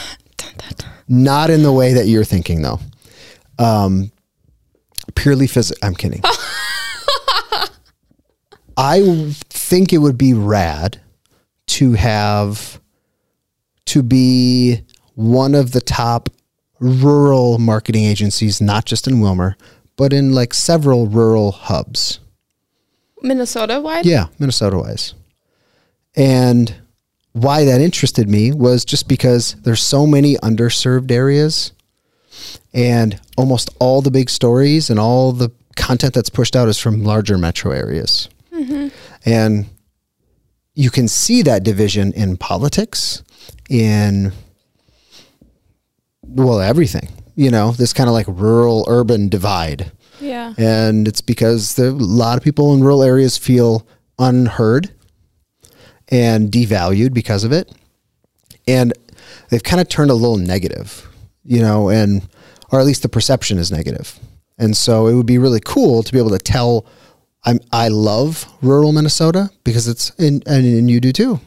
Not 1.07 1.49
in 1.49 1.61
the 1.63 1.71
way 1.71 1.93
that 1.93 2.07
you're 2.07 2.23
thinking, 2.23 2.61
though. 2.61 2.79
Um, 3.59 4.11
purely 5.15 5.47
physical. 5.47 5.79
I'm 5.87 5.95
kidding. 5.95 6.21
I 8.77 9.31
think 9.49 9.93
it 9.93 9.99
would 9.99 10.17
be 10.17 10.33
rad 10.33 10.99
to 11.67 11.93
have 11.93 12.81
to 13.85 14.03
be 14.03 14.81
one 15.13 15.55
of 15.55 15.71
the 15.71 15.81
top 15.81 16.29
rural 16.79 17.57
marketing 17.57 18.03
agencies, 18.03 18.59
not 18.59 18.85
just 18.85 19.07
in 19.07 19.15
Willmar, 19.15 19.55
but 19.95 20.11
in 20.11 20.33
like 20.33 20.53
several 20.53 21.07
rural 21.07 21.51
hubs. 21.53 22.19
minnesota 23.21 23.79
wide 23.79 24.05
Yeah, 24.05 24.27
Minnesota 24.39 24.77
wise. 24.77 25.13
And 26.15 26.75
why 27.35 27.65
that 27.65 27.81
interested 27.81 28.29
me 28.29 28.53
was 28.53 28.85
just 28.85 29.09
because 29.09 29.55
there's 29.63 29.83
so 29.83 30.07
many 30.07 30.35
underserved 30.37 31.11
areas 31.11 31.73
and 32.73 33.19
almost 33.35 33.69
all 33.77 34.01
the 34.01 34.09
big 34.09 34.29
stories 34.29 34.89
and 34.89 34.97
all 34.97 35.33
the 35.33 35.51
content 35.75 36.13
that's 36.13 36.29
pushed 36.29 36.55
out 36.55 36.69
is 36.69 36.79
from 36.79 37.03
larger 37.03 37.37
metro 37.37 37.71
areas. 37.71 38.29
Mm-hmm. 38.53 38.87
And 39.25 39.65
you 40.75 40.89
can 40.89 41.09
see 41.09 41.41
that 41.41 41.65
division 41.65 42.13
in 42.13 42.37
politics, 42.37 43.21
in 43.69 44.31
well, 46.21 46.61
everything. 46.61 47.09
You 47.35 47.51
know, 47.51 47.71
this 47.71 47.91
kind 47.91 48.07
of 48.07 48.13
like 48.13 48.27
rural 48.29 48.85
urban 48.87 49.27
divide. 49.27 49.91
Yeah. 50.21 50.53
And 50.57 51.05
it's 51.05 51.19
because 51.19 51.75
there, 51.75 51.89
a 51.89 51.91
lot 51.91 52.37
of 52.37 52.45
people 52.45 52.73
in 52.73 52.81
rural 52.81 53.03
areas 53.03 53.37
feel 53.37 53.85
unheard 54.17 54.94
and 56.09 56.51
devalued 56.51 57.13
because 57.13 57.43
of 57.43 57.51
it. 57.51 57.71
And 58.67 58.93
they've 59.49 59.63
kind 59.63 59.81
of 59.81 59.89
turned 59.89 60.11
a 60.11 60.15
little 60.15 60.37
negative, 60.37 61.07
you 61.43 61.61
know, 61.61 61.89
and, 61.89 62.27
or 62.71 62.79
at 62.79 62.85
least 62.85 63.01
the 63.03 63.09
perception 63.09 63.57
is 63.57 63.71
negative. 63.71 64.17
And 64.57 64.75
so 64.75 65.07
it 65.07 65.15
would 65.15 65.25
be 65.25 65.37
really 65.37 65.59
cool 65.63 66.01
to 66.03 66.11
be 66.11 66.17
able 66.19 66.31
to 66.31 66.37
tell 66.39 66.85
I'm, 67.43 67.59
I 67.71 67.89
love 67.89 68.45
rural 68.61 68.91
Minnesota 68.91 69.49
because 69.63 69.87
it's, 69.87 70.09
in, 70.11 70.41
and, 70.47 70.65
and 70.65 70.89
you 70.89 70.99
do 70.99 71.11
too. 71.11 71.39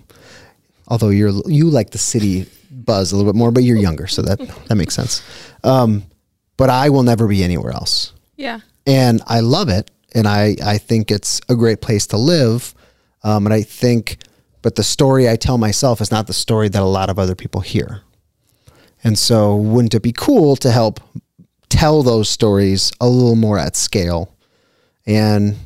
Although 0.87 1.09
you're, 1.09 1.33
you 1.47 1.69
like 1.71 1.91
the 1.91 1.99
city 1.99 2.47
buzz 2.71 3.11
a 3.12 3.17
little 3.17 3.31
bit 3.33 3.37
more, 3.37 3.50
but 3.50 3.62
you're 3.65 3.77
younger. 3.77 4.07
So 4.07 4.23
that, 4.23 4.38
that 4.69 4.75
makes 4.77 4.95
sense. 4.95 5.23
Um, 5.65 6.05
but 6.57 6.71
I 6.71 6.88
will 6.91 7.03
never 7.03 7.27
be 7.27 7.43
anywhere 7.45 7.73
else 7.73 8.12
Yeah. 8.37 8.61
and 8.87 9.21
I 9.27 9.41
love 9.41 9.69
it, 9.69 9.91
and 10.15 10.27
I 10.27 10.57
I 10.65 10.79
think 10.79 11.11
it's 11.11 11.41
a 11.49 11.55
great 11.55 11.81
place 11.81 12.07
to 12.09 12.17
live, 12.17 12.75
um, 13.23 13.47
and 13.47 13.53
I 13.55 13.62
think, 13.62 14.19
but 14.62 14.75
the 14.75 14.83
story 14.83 15.29
I 15.29 15.37
tell 15.37 15.59
myself 15.59 16.00
is 16.00 16.11
not 16.11 16.27
the 16.27 16.33
story 16.33 16.69
that 16.69 16.83
a 16.83 16.87
lot 16.87 17.11
of 17.11 17.19
other 17.19 17.35
people 17.35 17.61
hear, 17.61 18.03
and 19.03 19.19
so 19.19 19.57
wouldn't 19.57 19.95
it 19.95 20.03
be 20.03 20.12
cool 20.12 20.57
to 20.57 20.71
help 20.71 21.00
tell 21.69 22.03
those 22.03 22.29
stories 22.29 22.93
a 23.00 23.09
little 23.09 23.37
more 23.37 23.59
at 23.59 23.77
scale, 23.77 24.35
and 25.07 25.57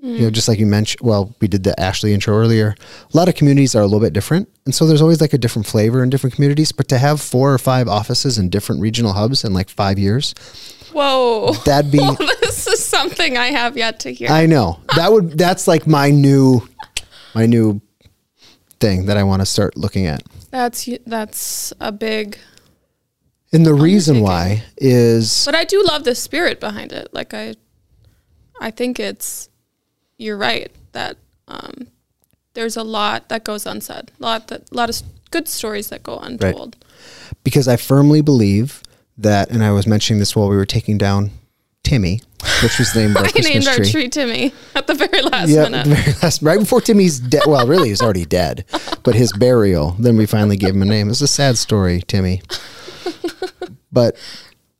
you 0.00 0.20
know, 0.20 0.28
mm. 0.28 0.32
just 0.32 0.46
like 0.46 0.58
you 0.58 0.66
mentioned, 0.66 1.00
well, 1.06 1.34
we 1.40 1.48
did 1.48 1.64
the 1.64 1.78
Ashley 1.78 2.14
intro 2.14 2.36
earlier. 2.36 2.76
A 3.12 3.16
lot 3.16 3.28
of 3.28 3.34
communities 3.34 3.74
are 3.74 3.82
a 3.82 3.84
little 3.84 4.00
bit 4.00 4.12
different, 4.12 4.48
and 4.64 4.74
so 4.74 4.86
there's 4.86 5.02
always 5.02 5.20
like 5.20 5.32
a 5.32 5.38
different 5.38 5.66
flavor 5.66 6.02
in 6.02 6.10
different 6.10 6.34
communities. 6.34 6.70
But 6.70 6.88
to 6.88 6.98
have 6.98 7.20
four 7.20 7.52
or 7.52 7.58
five 7.58 7.88
offices 7.88 8.38
in 8.38 8.48
different 8.48 8.80
regional 8.80 9.12
hubs 9.12 9.44
in 9.44 9.52
like 9.52 9.68
five 9.68 9.98
years, 9.98 10.34
Whoa. 10.92 11.52
that'd 11.64 11.90
be 11.90 11.98
this 12.40 12.66
is 12.68 12.84
something 12.84 13.36
I 13.36 13.46
have 13.46 13.76
yet 13.76 14.00
to 14.00 14.12
hear. 14.12 14.30
I 14.30 14.46
know 14.46 14.80
that 14.94 15.10
would 15.10 15.36
that's 15.36 15.66
like 15.66 15.86
my 15.86 16.10
new 16.10 16.66
my 17.34 17.46
new 17.46 17.80
thing 18.80 19.06
that 19.06 19.16
I 19.16 19.22
want 19.22 19.42
to 19.42 19.46
start 19.46 19.76
looking 19.76 20.06
at. 20.06 20.22
that's 20.50 20.88
that's 21.06 21.72
a 21.80 21.92
big 21.92 22.38
And 23.52 23.64
the 23.64 23.74
reason 23.74 24.20
why 24.20 24.62
is 24.76 25.44
But 25.44 25.54
I 25.54 25.64
do 25.64 25.82
love 25.82 26.04
the 26.04 26.14
spirit 26.14 26.60
behind 26.60 26.92
it. 26.92 27.08
Like 27.12 27.32
I, 27.34 27.54
I 28.60 28.70
think 28.70 29.00
it's, 29.00 29.48
you're 30.18 30.36
right 30.36 30.70
that 30.92 31.16
um, 31.46 31.88
there's 32.54 32.76
a 32.76 32.82
lot 32.82 33.28
that 33.28 33.44
goes 33.44 33.66
unsaid. 33.66 34.10
A 34.18 34.22
lot 34.22 34.48
that, 34.48 34.70
a 34.70 34.74
lot 34.74 34.90
of 34.90 35.02
good 35.30 35.48
stories 35.48 35.88
that 35.88 36.02
go 36.02 36.18
untold. 36.18 36.76
because 37.44 37.68
I 37.68 37.76
firmly 37.76 38.20
believe 38.20 38.82
that, 39.16 39.50
and 39.50 39.62
I 39.62 39.70
was 39.72 39.86
mentioning 39.86 40.18
this 40.18 40.34
while 40.36 40.48
we 40.48 40.56
were 40.56 40.66
taking 40.66 40.98
down 40.98 41.30
Timmy, 41.88 42.20
which 42.62 42.78
was 42.78 42.94
named. 42.94 43.14
name 43.14 43.16
of 43.16 43.22
our 43.22 43.30
I 43.34 43.40
named 43.40 43.66
our 43.66 43.76
tree. 43.76 43.90
tree 43.90 44.08
Timmy 44.08 44.52
at 44.74 44.86
the 44.86 44.94
very 44.94 45.22
last 45.22 45.48
Yeah, 45.48 45.64
minute. 45.64 45.86
the 45.86 45.94
very 45.94 46.16
last, 46.22 46.42
right 46.42 46.58
before 46.58 46.80
Timmy's 46.80 47.18
dead. 47.18 47.42
Well, 47.46 47.66
really, 47.66 47.88
he's 47.88 48.02
already 48.02 48.26
dead, 48.26 48.64
but 49.04 49.14
his 49.14 49.32
burial. 49.32 49.96
Then 49.98 50.16
we 50.16 50.26
finally 50.26 50.56
gave 50.56 50.74
him 50.74 50.82
a 50.82 50.84
name. 50.84 51.08
It's 51.08 51.22
a 51.22 51.26
sad 51.28 51.56
story, 51.56 52.02
Timmy. 52.06 52.42
But 53.90 54.16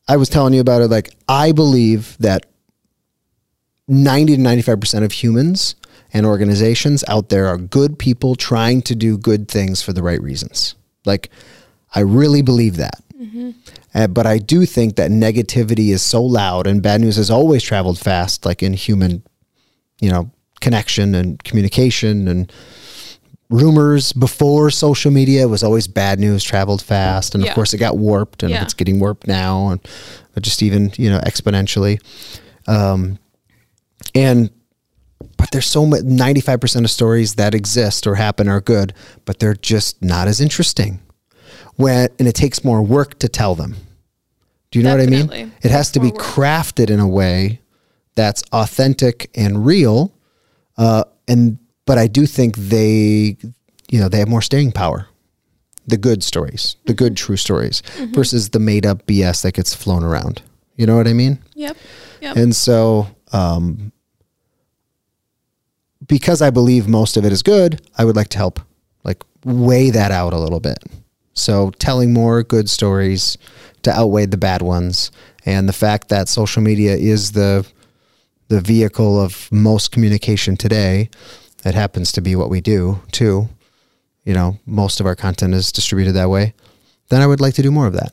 I 0.06 0.16
was 0.16 0.28
telling 0.28 0.52
you 0.52 0.60
about 0.60 0.82
it. 0.82 0.88
Like 0.88 1.08
I 1.28 1.52
believe 1.52 2.16
that 2.18 2.46
ninety 3.86 4.36
to 4.36 4.42
ninety-five 4.42 4.78
percent 4.80 5.04
of 5.04 5.12
humans 5.12 5.74
and 6.12 6.26
organizations 6.26 7.04
out 7.08 7.30
there 7.30 7.46
are 7.46 7.56
good 7.56 7.98
people 7.98 8.34
trying 8.34 8.82
to 8.82 8.94
do 8.94 9.16
good 9.16 9.48
things 9.48 9.80
for 9.82 9.92
the 9.94 10.02
right 10.02 10.20
reasons. 10.20 10.74
Like 11.06 11.30
I 11.94 12.00
really 12.00 12.42
believe 12.42 12.76
that. 12.76 13.02
Mm-hmm. 13.18 13.50
Uh, 13.98 14.06
but 14.06 14.26
I 14.26 14.38
do 14.38 14.64
think 14.64 14.94
that 14.96 15.10
negativity 15.10 15.88
is 15.92 16.02
so 16.02 16.22
loud 16.22 16.66
and 16.68 16.80
bad 16.82 17.00
news 17.00 17.16
has 17.16 17.30
always 17.30 17.62
traveled 17.64 17.98
fast, 17.98 18.46
like 18.46 18.62
in 18.62 18.72
human 18.72 19.22
you 20.00 20.08
know, 20.10 20.30
connection 20.60 21.14
and 21.16 21.42
communication 21.42 22.28
and 22.28 22.52
rumors 23.50 24.12
before 24.12 24.70
social 24.70 25.10
media 25.10 25.48
was 25.48 25.62
always 25.64 25.88
bad 25.88 26.20
news 26.20 26.44
traveled 26.44 26.82
fast 26.82 27.34
and 27.34 27.42
Yeah. 27.42 27.50
of 27.50 27.54
course 27.54 27.72
it 27.74 27.78
got 27.78 27.96
warped 27.98 28.42
and 28.42 28.52
Yeah. 28.52 28.62
it's 28.62 28.74
getting 28.74 29.00
warped 29.00 29.26
now 29.26 29.70
and 29.70 29.80
just 30.40 30.62
even 30.62 30.92
you 30.96 31.08
know 31.10 31.18
exponentially 31.20 31.98
um 32.66 33.18
and 34.14 34.50
but 35.38 35.50
there's 35.50 35.66
so 35.66 35.86
much 35.86 36.02
95% 36.02 36.84
of 36.84 36.90
stories 36.90 37.34
that 37.36 37.54
exist 37.54 38.06
or 38.06 38.16
happen 38.16 38.48
are 38.48 38.60
good 38.60 38.92
but 39.24 39.38
they're 39.38 39.54
just 39.54 40.02
not 40.02 40.28
as 40.28 40.40
interesting 40.40 41.00
when 41.76 42.08
and 42.18 42.28
it 42.28 42.34
takes 42.34 42.62
more 42.64 42.82
work 42.82 43.18
to 43.20 43.28
tell 43.28 43.54
them 43.54 43.76
do 44.70 44.78
you 44.78 44.84
know 44.84 44.90
what 44.96 45.00
i 45.00 45.06
mean 45.06 45.52
it 45.62 45.70
has 45.70 45.90
to 45.92 46.00
be 46.00 46.10
crafted 46.12 46.90
in 46.90 47.00
a 47.00 47.08
way 47.08 47.60
that's 48.14 48.42
authentic 48.52 49.30
and 49.34 49.64
real 49.66 50.12
uh, 50.76 51.04
and 51.26 51.58
but 51.86 51.98
i 51.98 52.06
do 52.06 52.26
think 52.26 52.56
they 52.56 53.36
you 53.88 53.98
know 54.00 54.08
they 54.08 54.18
have 54.18 54.28
more 54.28 54.42
staying 54.42 54.72
power 54.72 55.06
the 55.86 55.96
good 55.96 56.22
stories 56.22 56.76
the 56.86 56.94
good 56.94 57.16
true 57.16 57.36
stories 57.36 57.82
versus 58.12 58.50
the 58.50 58.58
made 58.58 58.84
up 58.84 59.06
bs 59.06 59.42
that 59.42 59.54
gets 59.54 59.74
flown 59.74 60.04
around 60.04 60.42
you 60.76 60.86
know 60.86 60.96
what 60.96 61.08
i 61.08 61.12
mean 61.12 61.38
Yep. 61.54 61.76
Yep. 62.20 62.36
and 62.36 62.54
so, 62.56 63.06
um, 63.32 63.92
because 66.06 66.40
I 66.42 66.50
believe 66.50 66.88
most 66.88 67.16
of 67.16 67.24
it 67.24 67.32
is 67.32 67.42
good, 67.42 67.80
I 67.96 68.04
would 68.04 68.16
like 68.16 68.28
to 68.28 68.38
help 68.38 68.60
like 69.04 69.22
weigh 69.44 69.90
that 69.90 70.10
out 70.10 70.32
a 70.32 70.38
little 70.38 70.60
bit. 70.60 70.78
So 71.34 71.70
telling 71.78 72.12
more 72.12 72.42
good 72.42 72.68
stories 72.70 73.36
to 73.82 73.90
outweigh 73.90 74.26
the 74.26 74.36
bad 74.36 74.62
ones 74.62 75.10
and 75.44 75.68
the 75.68 75.72
fact 75.72 76.08
that 76.08 76.28
social 76.28 76.62
media 76.62 76.94
is 76.94 77.32
the 77.32 77.66
the 78.48 78.60
vehicle 78.60 79.20
of 79.20 79.50
most 79.52 79.92
communication 79.92 80.56
today, 80.56 81.10
it 81.64 81.74
happens 81.74 82.12
to 82.12 82.20
be 82.20 82.34
what 82.34 82.48
we 82.48 82.60
do 82.60 83.00
too. 83.12 83.48
You 84.24 84.34
know, 84.34 84.58
most 84.66 85.00
of 85.00 85.06
our 85.06 85.14
content 85.14 85.54
is 85.54 85.70
distributed 85.70 86.12
that 86.12 86.30
way. 86.30 86.54
Then 87.08 87.20
I 87.20 87.26
would 87.26 87.40
like 87.40 87.54
to 87.54 87.62
do 87.62 87.70
more 87.70 87.86
of 87.86 87.92
that. 87.94 88.12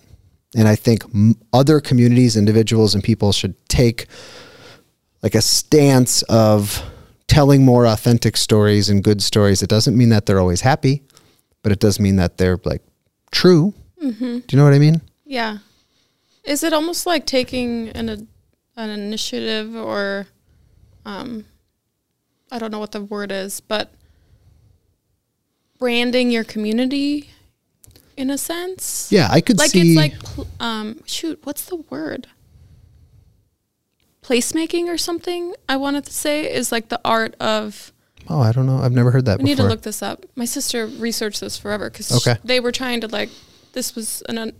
And 0.55 0.67
I 0.67 0.75
think 0.75 1.03
m- 1.13 1.35
other 1.51 1.79
communities, 1.79 2.37
individuals, 2.37 2.95
and 2.95 3.03
people 3.03 3.31
should 3.31 3.55
take 3.67 4.07
like 5.21 5.35
a 5.35 5.41
stance 5.41 6.21
of 6.23 6.83
telling 7.27 7.65
more 7.65 7.85
authentic 7.85 8.37
stories 8.37 8.89
and 8.89 9.03
good 9.03 9.21
stories. 9.21 9.63
It 9.63 9.69
doesn't 9.69 9.97
mean 9.97 10.09
that 10.09 10.25
they're 10.25 10.39
always 10.39 10.61
happy, 10.61 11.03
but 11.63 11.71
it 11.71 11.79
does 11.79 11.99
mean 11.99 12.17
that 12.17 12.37
they're 12.37 12.59
like 12.63 12.81
true. 13.31 13.73
Mm-hmm. 14.01 14.39
Do 14.39 14.45
you 14.49 14.57
know 14.57 14.63
what 14.63 14.73
I 14.73 14.79
mean? 14.79 15.01
Yeah. 15.25 15.57
Is 16.43 16.63
it 16.63 16.73
almost 16.73 17.05
like 17.05 17.25
taking 17.25 17.89
an 17.89 18.27
an 18.77 18.89
initiative 18.89 19.75
or 19.75 20.27
um 21.05 21.45
I 22.51 22.59
don't 22.59 22.71
know 22.71 22.79
what 22.79 22.91
the 22.91 23.01
word 23.03 23.31
is, 23.31 23.59
but 23.61 23.91
branding 25.79 26.29
your 26.31 26.43
community 26.43 27.29
in 28.15 28.29
a 28.29 28.37
sense? 28.37 29.09
Yeah, 29.11 29.27
I 29.31 29.41
could 29.41 29.57
Like 29.57 29.71
see. 29.71 29.93
it's 29.93 29.97
like 29.97 30.13
um 30.59 31.01
shoot, 31.05 31.39
what's 31.43 31.65
the 31.65 31.77
word? 31.89 32.27
Placemaking 34.23 34.85
or 34.87 34.97
something? 34.97 35.53
I 35.69 35.77
wanted 35.77 36.05
to 36.05 36.13
say 36.13 36.51
is 36.51 36.71
like 36.71 36.89
the 36.89 36.99
art 37.05 37.35
of 37.39 37.91
oh, 38.29 38.39
I 38.39 38.51
don't 38.51 38.65
know. 38.65 38.77
I've 38.77 38.91
never 38.91 39.11
heard 39.11 39.25
that 39.25 39.37
we 39.39 39.45
need 39.45 39.57
to 39.57 39.63
look 39.63 39.81
this 39.83 40.01
up. 40.01 40.25
My 40.35 40.45
sister 40.45 40.85
researched 40.87 41.41
this 41.41 41.57
forever 41.57 41.89
because 41.89 42.11
Okay. 42.27 42.39
they 42.43 42.59
were 42.59 42.71
trying 42.71 43.01
to 43.01 43.07
like 43.07 43.29
this 43.73 43.95
was 43.95 44.21
an 44.29 44.53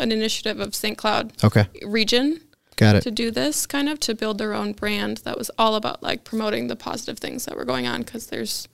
an 0.00 0.10
initiative 0.12 0.58
of 0.60 0.74
St. 0.74 0.96
Cloud 0.98 1.32
okay, 1.44 1.66
region 1.82 2.40
got 2.76 2.96
it. 2.96 3.02
to 3.02 3.10
do 3.10 3.30
this 3.30 3.66
kind 3.66 3.88
of 3.88 4.00
to 4.00 4.14
build 4.14 4.38
their 4.38 4.54
own 4.54 4.72
brand 4.72 5.18
that 5.18 5.36
was 5.38 5.50
all 5.58 5.74
about 5.74 6.02
like 6.02 6.24
promoting 6.24 6.66
the 6.68 6.76
positive 6.76 7.18
things 7.18 7.44
that 7.44 7.56
were 7.56 7.64
going 7.66 7.86
on 7.86 8.02
because 8.02 8.26
there's 8.28 8.66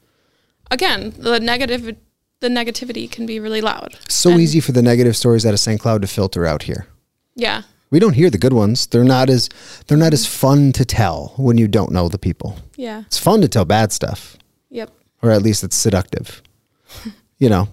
again 0.71 1.13
the 1.19 1.39
negative 1.41 1.97
the 2.41 2.49
negativity 2.49 3.11
can 3.11 3.25
be 3.27 3.41
really 3.41 3.61
loud 3.61 3.99
So 4.09 4.31
And- 4.31 4.41
easy 4.41 4.61
for 4.61 4.73
the 4.73 4.83
negative 4.83 5.17
stories 5.17 5.45
out 5.47 5.55
of 5.55 5.61
St. 5.61 5.81
Cloud 5.81 6.03
to 6.03 6.09
filter 6.09 6.47
out 6.47 6.63
here. 6.65 6.87
yeah 7.35 7.63
We 7.91 7.99
don't 7.99 8.15
hear 8.15 8.31
the 8.31 8.39
good 8.39 8.53
ones. 8.53 8.87
They're 8.87 9.05
not 9.17 9.31
as 9.31 9.49
they're 9.87 9.97
not 10.07 10.13
as 10.13 10.27
fun 10.27 10.73
to 10.73 10.85
tell 10.85 11.33
when 11.37 11.57
you 11.59 11.69
don't 11.69 11.91
know 11.93 12.09
the 12.09 12.19
people. 12.19 12.51
yeah 12.77 13.05
It's 13.07 13.19
fun 13.19 13.41
to 13.43 13.49
tell 13.49 13.65
bad 13.65 13.93
stuff, 13.93 14.37
yep 14.71 14.91
or 15.23 15.31
at 15.33 15.43
least 15.43 15.65
it's 15.65 15.77
seductive. 15.77 16.43
you 17.39 17.49
know. 17.49 17.69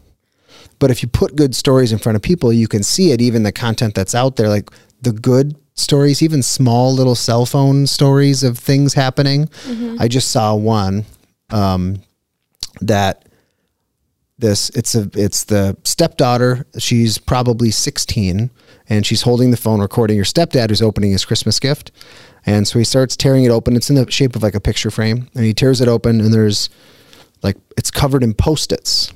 But 0.84 0.92
if 0.92 1.02
you 1.02 1.08
put 1.08 1.38
good 1.38 1.56
stories 1.56 1.94
in 1.94 1.98
front 1.98 2.18
of 2.18 2.22
people, 2.22 2.52
you 2.52 2.68
can 2.68 2.84
see 2.84 3.13
it 3.13 3.22
even 3.22 3.44
the 3.44 3.54
content 3.54 3.96
that's 3.96 4.13
out 4.13 4.36
there 4.36 4.50
like 4.50 4.70
the 5.02 5.13
good 5.13 5.56
stories, 5.75 6.22
even 6.22 6.44
small 6.44 6.94
little 6.94 7.16
cell 7.16 7.46
phone 7.46 7.88
stories 7.88 8.44
of 8.44 8.60
things 8.60 8.94
happening. 8.94 9.48
I 9.98 10.10
just 10.10 10.30
saw 10.30 10.54
one 10.56 11.06
um, 11.52 12.02
that 12.82 13.30
this 14.38 14.72
it's 14.72 14.94
a 14.94 15.10
it's 15.13 15.46
the 15.46 15.78
stepdaughter 15.86 16.68
she's 16.78 17.18
probably 17.18 17.72
16 17.72 18.52
and 18.90 19.06
she's 19.06 19.22
holding 19.22 19.52
the 19.52 19.56
phone 19.56 19.80
recording. 19.80 20.18
Her 20.18 20.25
stepdad 20.25 20.68
who's 20.68 20.82
opening 20.82 21.13
his 21.13 21.24
christmas 21.24 21.62
gift. 21.62 21.94
And 22.46 22.68
so 22.68 22.78
he 22.78 22.84
starts 22.84 23.16
tearing 23.16 23.46
it 23.46 23.52
open. 23.52 23.78
It's 23.78 23.90
in 23.90 23.96
the 23.96 24.12
shape 24.12 24.36
of 24.36 24.44
like 24.44 24.54
a 24.54 24.60
picture 24.60 24.92
frame. 24.92 25.30
And 25.34 25.46
he 25.46 25.54
tears 25.54 25.80
it 25.80 25.88
open 25.88 26.20
and 26.20 26.34
there's 26.34 26.70
like 27.42 27.56
it's 27.78 27.90
covered 27.90 28.22
in 28.22 28.34
post-its 28.34 29.13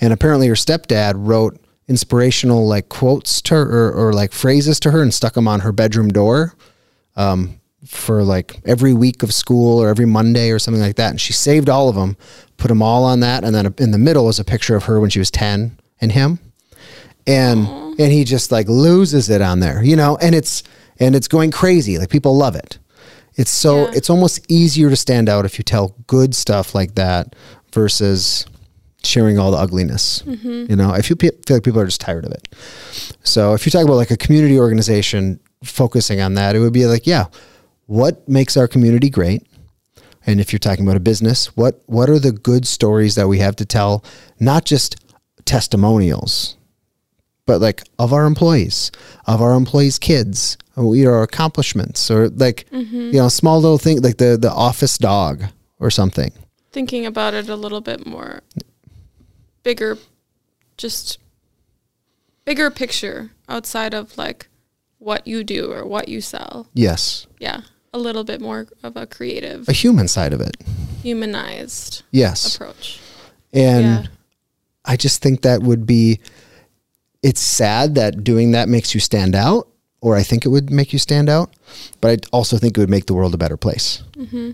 and 0.00 0.12
apparently 0.12 0.46
her 0.48 0.54
stepdad 0.54 1.14
wrote 1.16 1.58
inspirational 1.88 2.66
like 2.66 2.88
quotes 2.88 3.40
to 3.42 3.54
her 3.54 3.88
or, 3.88 3.92
or 4.08 4.12
like 4.12 4.32
phrases 4.32 4.80
to 4.80 4.90
her 4.90 5.02
and 5.02 5.14
stuck 5.14 5.34
them 5.34 5.46
on 5.46 5.60
her 5.60 5.72
bedroom 5.72 6.08
door 6.08 6.54
um, 7.16 7.60
for 7.86 8.22
like 8.24 8.60
every 8.64 8.92
week 8.92 9.22
of 9.22 9.32
school 9.32 9.80
or 9.80 9.88
every 9.88 10.04
Monday 10.06 10.50
or 10.50 10.58
something 10.58 10.82
like 10.82 10.96
that. 10.96 11.10
And 11.10 11.20
she 11.20 11.32
saved 11.32 11.68
all 11.68 11.88
of 11.88 11.94
them, 11.94 12.16
put 12.56 12.68
them 12.68 12.82
all 12.82 13.04
on 13.04 13.20
that, 13.20 13.44
and 13.44 13.54
then 13.54 13.72
in 13.78 13.92
the 13.92 13.98
middle 13.98 14.24
was 14.26 14.40
a 14.40 14.44
picture 14.44 14.74
of 14.76 14.84
her 14.84 14.98
when 15.00 15.10
she 15.10 15.20
was 15.20 15.30
ten 15.30 15.78
and 16.00 16.10
him, 16.12 16.40
and 17.26 17.66
and 18.00 18.12
he 18.12 18.24
just 18.24 18.50
like 18.52 18.68
loses 18.68 19.30
it 19.30 19.40
on 19.40 19.60
there, 19.60 19.82
you 19.82 19.96
know, 19.96 20.16
and 20.20 20.34
it's 20.34 20.62
and 20.98 21.14
it's 21.14 21.28
going 21.28 21.50
crazy. 21.50 21.98
Like 21.98 22.10
people 22.10 22.36
love 22.36 22.56
it. 22.56 22.78
It's 23.36 23.52
so 23.52 23.84
Yeah. 23.84 23.92
it's 23.94 24.10
almost 24.10 24.44
easier 24.50 24.90
to 24.90 24.96
stand 24.96 25.28
out 25.28 25.44
if 25.44 25.58
you 25.58 25.62
tell 25.64 25.94
good 26.06 26.34
stuff 26.34 26.74
like 26.74 26.94
that 26.96 27.34
versus 27.72 28.46
sharing 29.06 29.38
all 29.38 29.50
the 29.50 29.58
ugliness. 29.58 30.22
Mm-hmm. 30.22 30.66
You 30.70 30.76
know, 30.76 30.90
I 30.90 31.02
feel, 31.02 31.16
feel 31.16 31.32
like 31.50 31.64
people 31.64 31.80
are 31.80 31.86
just 31.86 32.00
tired 32.00 32.24
of 32.24 32.32
it. 32.32 32.54
So 33.22 33.54
if 33.54 33.66
you 33.66 33.72
talk 33.72 33.84
about 33.84 33.94
like 33.94 34.10
a 34.10 34.16
community 34.16 34.58
organization 34.58 35.40
focusing 35.64 36.20
on 36.20 36.34
that, 36.34 36.56
it 36.56 36.60
would 36.60 36.72
be 36.72 36.86
like, 36.86 37.06
yeah, 37.06 37.26
what 37.86 38.28
makes 38.28 38.56
our 38.56 38.68
community 38.68 39.10
great? 39.10 39.46
And 40.26 40.40
if 40.40 40.52
you're 40.52 40.58
talking 40.58 40.84
about 40.84 40.96
a 40.96 41.00
business, 41.00 41.56
what 41.56 41.82
what 41.86 42.10
are 42.10 42.18
the 42.18 42.32
good 42.32 42.66
stories 42.66 43.14
that 43.14 43.28
we 43.28 43.38
have 43.38 43.56
to 43.56 43.64
tell? 43.64 44.04
Not 44.40 44.64
just 44.64 44.96
testimonials, 45.44 46.56
but 47.46 47.60
like 47.60 47.84
of 47.98 48.12
our 48.12 48.26
employees, 48.26 48.90
of 49.26 49.40
our 49.40 49.54
employees' 49.54 50.00
kids, 50.00 50.58
or 50.74 50.96
you 50.96 51.04
know, 51.04 51.12
our 51.12 51.22
accomplishments, 51.22 52.10
or 52.10 52.28
like 52.30 52.68
mm-hmm. 52.72 52.96
you 52.96 53.20
know, 53.20 53.28
small 53.28 53.60
little 53.60 53.78
thing 53.78 54.02
like 54.02 54.18
the 54.18 54.36
the 54.36 54.50
office 54.50 54.98
dog 54.98 55.44
or 55.78 55.90
something. 55.90 56.32
Thinking 56.72 57.06
about 57.06 57.32
it 57.32 57.48
a 57.48 57.56
little 57.56 57.80
bit 57.80 58.04
more 58.04 58.42
bigger, 59.66 59.98
just 60.76 61.18
bigger 62.44 62.70
picture 62.70 63.32
outside 63.48 63.92
of 63.94 64.16
like 64.16 64.48
what 64.98 65.26
you 65.26 65.42
do 65.42 65.72
or 65.72 65.84
what 65.84 66.08
you 66.08 66.20
sell. 66.20 66.68
Yes, 66.72 67.26
Yeah. 67.40 67.62
A 67.92 67.98
little 67.98 68.24
bit 68.24 68.40
more 68.42 68.66
of 68.82 68.94
a 68.96 69.06
creative, 69.06 69.68
a 69.68 69.72
human 69.72 70.06
side 70.06 70.32
of 70.34 70.40
it. 70.40 70.56
humanized 71.02 72.02
Yes, 72.12 72.54
approach. 72.54 73.00
and 73.54 73.84
yeah. 73.84 74.06
I 74.84 74.96
just 74.96 75.22
think 75.22 75.42
that 75.42 75.62
would 75.62 75.86
be. 75.86 76.20
It's 77.22 77.40
sad 77.40 77.94
that 77.96 78.22
doing 78.22 78.52
that 78.52 78.68
makes 78.68 78.92
you 78.94 79.00
stand 79.00 79.34
out, 79.34 79.66
or 80.02 80.14
I 80.14 80.22
think 80.22 80.44
it 80.44 80.50
would 80.50 80.70
make 80.70 80.92
you 80.92 80.98
stand 80.98 81.28
out, 81.30 81.54
but 82.02 82.10
I 82.10 82.16
also 82.36 82.58
think 82.58 82.76
it 82.76 82.80
would 82.80 82.90
make 82.90 83.06
the 83.06 83.14
world 83.14 83.32
a 83.34 83.38
better 83.38 83.56
place. 83.56 84.02
Mm-hmm. 84.12 84.50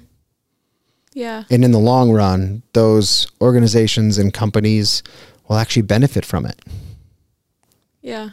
Yeah. 1.15 1.45
And 1.51 1.65
in 1.65 1.73
the 1.73 1.79
long 1.79 2.11
run, 2.11 2.63
those 2.73 3.27
organizations 3.41 4.19
and 4.19 4.33
companies 4.33 5.03
will 5.49 5.57
actually 5.57 5.83
benefit 5.83 6.25
from 6.25 6.47
it. 6.47 6.59
Yeah. 8.01 8.31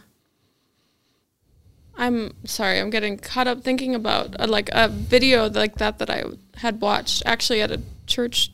I'm 1.97 2.33
sorry, 2.45 2.79
I'm 2.79 2.89
getting 2.89 3.17
caught 3.17 3.47
up 3.47 3.61
thinking 3.61 3.93
about 3.93 4.39
uh, 4.39 4.47
like 4.47 4.69
a 4.71 4.87
video 4.87 5.49
like 5.49 5.75
that 5.75 5.99
that 5.99 6.09
I 6.09 6.23
had 6.55 6.79
watched 6.79 7.23
actually 7.25 7.61
at 7.61 7.71
a 7.71 7.81
church 8.07 8.51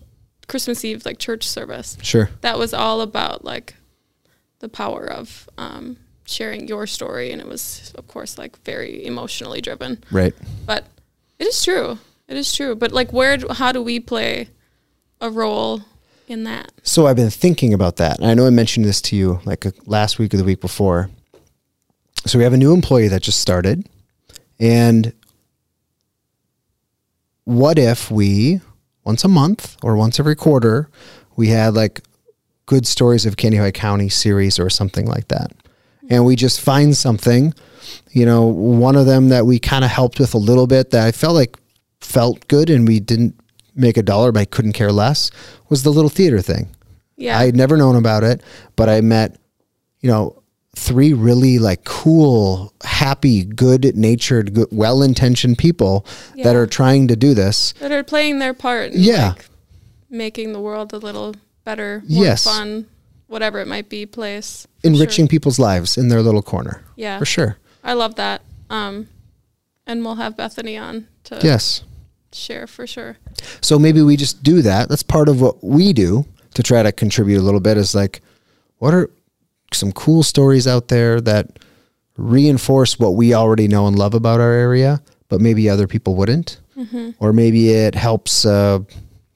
Christmas 0.48 0.84
Eve 0.84 1.06
like 1.06 1.20
church 1.20 1.48
service. 1.48 1.96
Sure. 2.02 2.32
That 2.42 2.58
was 2.58 2.74
all 2.74 3.02
about 3.02 3.46
like 3.46 3.76
the 4.60 4.70
power 4.70 5.06
of 5.06 5.48
um, 5.60 5.98
sharing 6.26 6.68
your 6.68 6.88
story 6.88 7.32
and 7.32 7.40
it 7.40 7.48
was 7.48 7.94
of 7.96 8.08
course 8.08 8.40
like 8.40 8.58
very 8.64 9.06
emotionally 9.06 9.62
driven. 9.62 10.04
Right. 10.10 10.34
But 10.66 10.88
it 11.38 11.46
is 11.46 11.64
true. 11.64 12.00
It 12.28 12.38
is 12.38 12.54
true. 12.54 12.76
But 12.76 12.92
like 12.92 13.14
where 13.14 13.38
how 13.52 13.72
do 13.72 13.82
we 13.82 14.00
play 14.00 14.50
a 15.22 15.30
role 15.30 15.82
in 16.28 16.44
that? 16.46 16.72
So 16.84 17.08
I've 17.08 17.16
been 17.16 17.30
thinking 17.30 17.74
about 17.74 17.98
that. 17.98 18.20
And 18.20 18.28
I 18.28 18.34
know 18.34 18.48
I 18.48 18.50
mentioned 18.50 18.86
this 18.86 19.02
to 19.04 19.16
you 19.16 19.40
like 19.46 19.66
uh, 19.66 19.72
last 19.86 20.20
week 20.20 20.34
or 20.34 20.38
the 20.38 20.44
week 20.44 20.62
before. 20.62 21.10
So 22.26 22.38
we 22.40 22.44
have 22.44 22.54
a 22.54 22.58
new 22.58 22.74
employee 22.74 23.08
that 23.10 23.22
just 23.22 23.40
started. 23.40 23.88
And 24.60 25.14
what 27.44 27.78
if 27.78 28.10
we, 28.10 28.62
once 29.04 29.24
a 29.24 29.28
month 29.28 29.78
or 29.84 29.96
once 29.96 30.20
every 30.20 30.36
quarter, 30.36 30.90
we 31.36 31.50
had 31.50 31.76
like 31.76 32.02
good 32.66 32.88
stories 32.88 33.26
of 33.28 33.36
Kandiyohi 33.36 33.74
County 33.74 34.10
series 34.10 34.58
or 34.58 34.70
something 34.70 35.06
like 35.06 35.28
that. 35.28 35.52
And 36.10 36.26
we 36.26 36.36
just 36.36 36.62
find 36.62 36.96
something, 36.98 37.54
you 38.12 38.26
know, 38.26 38.46
one 38.46 38.96
of 38.96 39.06
them 39.06 39.30
that 39.30 39.46
we 39.46 39.60
kind 39.60 39.84
of 39.84 39.92
helped 39.92 40.20
with 40.20 40.34
a 40.34 40.40
little 40.40 40.66
bit 40.66 40.92
that 40.92 41.06
I 41.06 41.12
felt 41.12 41.36
like 41.36 41.58
felt 42.06 42.48
good 42.48 42.70
and 42.70 42.88
we 42.88 43.00
didn't 43.00 43.36
make 43.76 43.98
a 43.98 44.04
dollar, 44.04 44.32
but 44.32 44.40
I 44.40 44.46
couldn't 44.46 44.74
care 44.74 44.92
less 44.92 45.32
was 45.70 45.84
the 45.84 45.92
little 45.92 46.10
theater 46.10 46.42
thing. 46.42 46.68
Yeah. 47.18 47.38
I 47.38 47.46
had 47.46 47.56
never 47.56 47.76
known 47.78 47.96
about 47.96 48.24
it, 48.24 48.42
but 48.76 48.90
I 48.90 49.02
met, 49.02 49.38
you 50.02 50.10
know, 50.10 50.42
three 50.76 51.14
really 51.14 51.58
like 51.60 51.84
cool, 51.86 52.74
happy, 52.84 53.44
good 53.46 53.96
natured, 53.96 54.54
good, 54.54 54.68
well 54.72 55.02
intentioned 55.02 55.58
people 55.58 56.06
that 56.44 56.56
are 56.56 56.68
trying 56.68 57.08
to 57.08 57.16
do 57.16 57.34
this. 57.34 57.74
that 57.80 57.92
are 57.92 58.04
playing 58.04 58.40
their 58.40 58.54
part 58.54 58.92
in 58.92 59.02
Yeah. 59.02 59.30
like 59.30 59.46
making 60.10 60.54
the 60.54 60.60
world 60.62 60.94
a 60.94 60.98
little 60.98 61.36
better, 61.64 62.04
more 62.08 62.26
Yes. 62.26 62.44
fun, 62.44 62.86
whatever 63.28 63.60
it 63.60 63.68
might 63.68 63.90
be, 63.90 64.06
place. 64.06 64.68
enriching 64.84 65.26
sure. 65.26 65.30
people's 65.30 65.58
lives 65.60 65.98
in 65.98 66.10
their 66.10 66.22
little 66.22 66.44
corner. 66.44 66.84
Yeah. 66.96 67.18
For 67.20 67.26
sure. 67.26 67.58
I 67.84 67.94
love 67.94 68.16
that. 68.16 68.42
Um 68.70 69.08
and 69.88 70.04
we'll 70.04 70.16
have 70.16 70.36
Bethany 70.38 70.78
on 70.78 71.08
to 71.26 71.40
Yes. 71.42 71.84
Share 72.36 72.68
for 72.68 72.86
sure. 72.86 73.18
So 73.62 73.80
maybe 73.80 74.02
we 74.02 74.18
just 74.18 74.44
do 74.44 74.62
that. 74.62 74.90
That's 74.90 75.04
part 75.04 75.30
of 75.30 75.42
what 75.42 75.64
we 75.64 75.94
do 75.94 76.26
to 76.54 76.64
try 76.64 76.84
to 76.84 76.92
contribute 76.92 77.40
a 77.40 77.44
little 77.44 77.60
bit 77.60 77.78
is 77.78 77.96
like, 77.96 78.22
what 78.78 78.94
are 78.94 79.10
some 79.74 79.92
cool 79.92 80.24
stories 80.24 80.68
out 80.68 80.88
there 80.90 81.20
that 81.22 81.60
reinforce 82.18 83.00
what 83.00 83.16
we 83.16 83.34
already 83.34 83.68
know 83.68 83.88
and 83.88 83.98
love 83.98 84.14
about 84.14 84.40
our 84.40 84.52
area, 84.52 85.02
but 85.28 85.42
maybe 85.42 85.70
other 85.70 85.88
people 85.88 86.16
wouldn't? 86.16 86.60
Mm-hmm. 86.78 87.12
Or 87.20 87.34
maybe 87.34 87.72
it 87.72 87.96
helps 87.96 88.46
a 88.46 88.86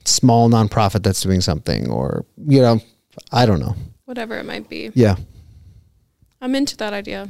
small 0.05 0.49
nonprofit 0.49 1.03
that's 1.03 1.21
doing 1.21 1.41
something, 1.41 1.89
or, 1.89 2.25
you 2.47 2.62
know, 2.62 2.81
I 3.31 3.45
don't 3.45 3.59
know. 3.59 3.75
Whatever 4.05 4.38
it 4.38 4.45
might 4.45 4.69
be. 4.69 4.91
Yeah. 4.93 5.15
I'm 6.41 6.55
into 6.55 6.75
that 6.77 6.93
idea. 6.93 7.29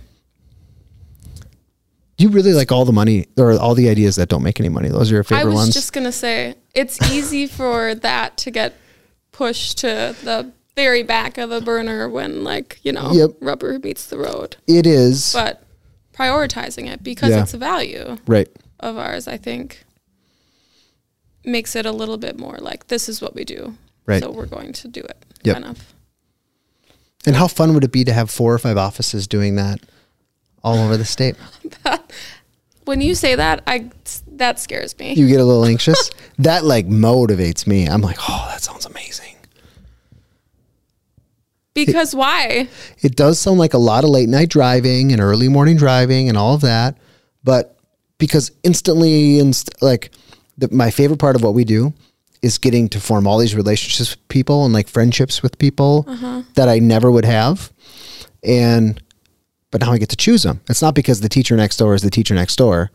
You 2.20 2.30
really 2.30 2.54
like 2.54 2.72
all 2.72 2.86
the 2.86 2.92
money 2.92 3.26
or 3.38 3.58
all 3.58 3.74
the 3.76 3.90
ideas 3.90 4.18
that 4.18 4.30
don't 4.30 4.44
make 4.44 4.60
any 4.60 4.70
money. 4.70 4.90
Those 4.90 5.12
are 5.12 5.16
your 5.16 5.24
favorite 5.24 5.46
ones. 5.46 5.54
I 5.54 5.56
was 5.56 5.66
ones. 5.68 5.74
just 5.74 5.94
gonna 5.94 6.12
say 6.12 6.56
it's 6.76 7.02
easy 7.12 7.48
for 7.48 7.96
that 7.96 8.38
to 8.38 8.52
get 8.52 8.76
pushed 9.32 9.80
to 9.80 10.16
the 10.24 10.52
very 10.76 11.02
back 11.02 11.38
of 11.38 11.50
the 11.50 11.62
burner 11.62 12.08
when 12.10 12.44
like, 12.44 12.80
you 12.84 12.92
know, 12.92 13.12
Yep. 13.14 13.32
rubber 13.42 13.80
meets 13.80 14.06
the 14.08 14.18
road. 14.18 14.58
it 14.68 14.86
is. 14.86 15.32
But 15.34 15.64
prioritizing 16.14 16.88
it 16.92 17.02
because 17.04 17.30
Yeah. 17.32 17.42
it's 17.44 17.54
a 17.54 17.58
value. 17.58 18.18
right. 18.28 18.50
of 18.82 18.98
ours, 18.98 19.28
I 19.28 19.36
think, 19.38 19.84
makes 21.46 21.76
it 21.76 21.86
a 21.86 21.92
little 21.92 22.18
bit 22.18 22.38
more 22.40 22.58
like 22.60 22.88
this 22.88 23.10
is 23.10 23.22
what 23.22 23.34
we 23.36 23.44
do. 23.46 23.76
Right. 24.06 24.22
So 24.22 24.32
we're 24.32 24.46
going 24.46 24.74
to 24.74 24.88
do 24.88 25.02
it. 25.02 25.18
Yep. 25.44 25.54
Kind 25.56 25.66
of. 25.66 25.94
And 27.26 27.36
how 27.36 27.48
fun 27.48 27.74
would 27.74 27.84
it 27.84 27.92
be 27.92 28.04
to 28.06 28.14
have 28.14 28.30
four 28.30 28.54
or 28.54 28.58
five 28.60 28.78
offices 28.78 29.28
doing 29.28 29.56
that 29.56 29.80
all 30.64 30.78
over 30.78 30.96
the 30.98 31.06
state? 31.06 31.36
When 32.90 33.02
you 33.02 33.14
say 33.14 33.36
that, 33.36 33.62
I 33.68 33.92
that 34.38 34.60
scares 34.60 34.98
me. 34.98 35.14
You 35.14 35.28
get 35.28 35.40
a 35.40 35.46
little 35.46 35.64
anxious. 35.64 36.10
that 36.40 36.66
like 36.66 36.88
motivates 36.88 37.68
me. 37.68 37.86
I'm 37.86 38.02
like, 38.02 38.18
oh, 38.28 38.48
that 38.50 38.64
sounds 38.64 38.88
amazing. 38.88 39.36
because 41.76 42.16
why? 42.16 42.68
It 43.04 43.16
does 43.16 43.38
sound 43.38 43.60
like 43.60 43.76
a 43.76 43.78
lot 43.78 44.06
of 44.06 44.10
late 44.10 44.28
night 44.28 44.50
driving 44.50 45.12
and 45.12 45.22
early 45.22 45.50
morning 45.50 45.78
driving 45.78 46.30
and 46.30 46.36
all 46.36 46.56
of 46.56 46.62
that, 46.62 46.98
but 47.44 47.78
because 48.18 48.52
instantly, 48.64 49.38
inst- 49.38 49.80
like 49.84 50.10
the, 50.58 50.68
my 50.72 50.90
favorite 50.90 51.20
part 51.20 51.36
of 51.36 51.44
what 51.44 51.54
we 51.54 51.66
do 51.66 51.94
is 52.42 52.58
getting 52.58 52.90
to 52.90 53.00
form 53.00 53.28
all 53.28 53.38
these 53.38 53.54
relationships 53.54 54.16
with 54.16 54.28
people 54.30 54.66
and 54.66 54.74
like 54.74 54.88
friendships 54.88 55.44
with 55.44 55.60
people 55.60 56.06
uh-huh. 56.08 56.42
that 56.56 56.68
I 56.68 56.80
never 56.80 57.12
would 57.12 57.26
have, 57.26 57.72
and 58.44 59.00
but 59.72 59.82
now 59.82 59.92
I 59.92 59.98
get 59.98 60.10
to 60.10 60.16
choose 60.16 60.44
them. 60.44 60.62
It's 60.70 60.82
not 60.82 60.96
because 60.96 61.22
the 61.22 61.30
teacher 61.30 61.56
next 61.56 61.78
door 61.78 61.94
is 61.94 62.02
the 62.02 62.10
teacher 62.10 62.34
next 62.34 62.56
door. 62.56 62.92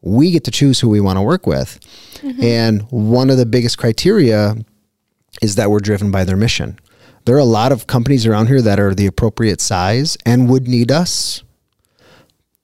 We 0.00 0.30
get 0.30 0.44
to 0.44 0.50
choose 0.50 0.80
who 0.80 0.88
we 0.88 1.00
want 1.00 1.16
to 1.16 1.22
work 1.22 1.46
with, 1.46 1.80
mm-hmm. 2.16 2.42
and 2.42 2.82
one 2.90 3.30
of 3.30 3.38
the 3.38 3.46
biggest 3.46 3.78
criteria 3.78 4.56
is 5.42 5.54
that 5.56 5.70
we're 5.70 5.80
driven 5.80 6.10
by 6.10 6.24
their 6.24 6.36
mission. 6.36 6.78
There 7.24 7.36
are 7.36 7.40
a 7.40 7.44
lot 7.44 7.72
of 7.72 7.86
companies 7.86 8.26
around 8.26 8.48
here 8.48 8.60
that 8.60 8.78
are 8.78 8.94
the 8.94 9.06
appropriate 9.06 9.60
size 9.60 10.18
and 10.26 10.48
would 10.50 10.68
need 10.68 10.92
us, 10.92 11.42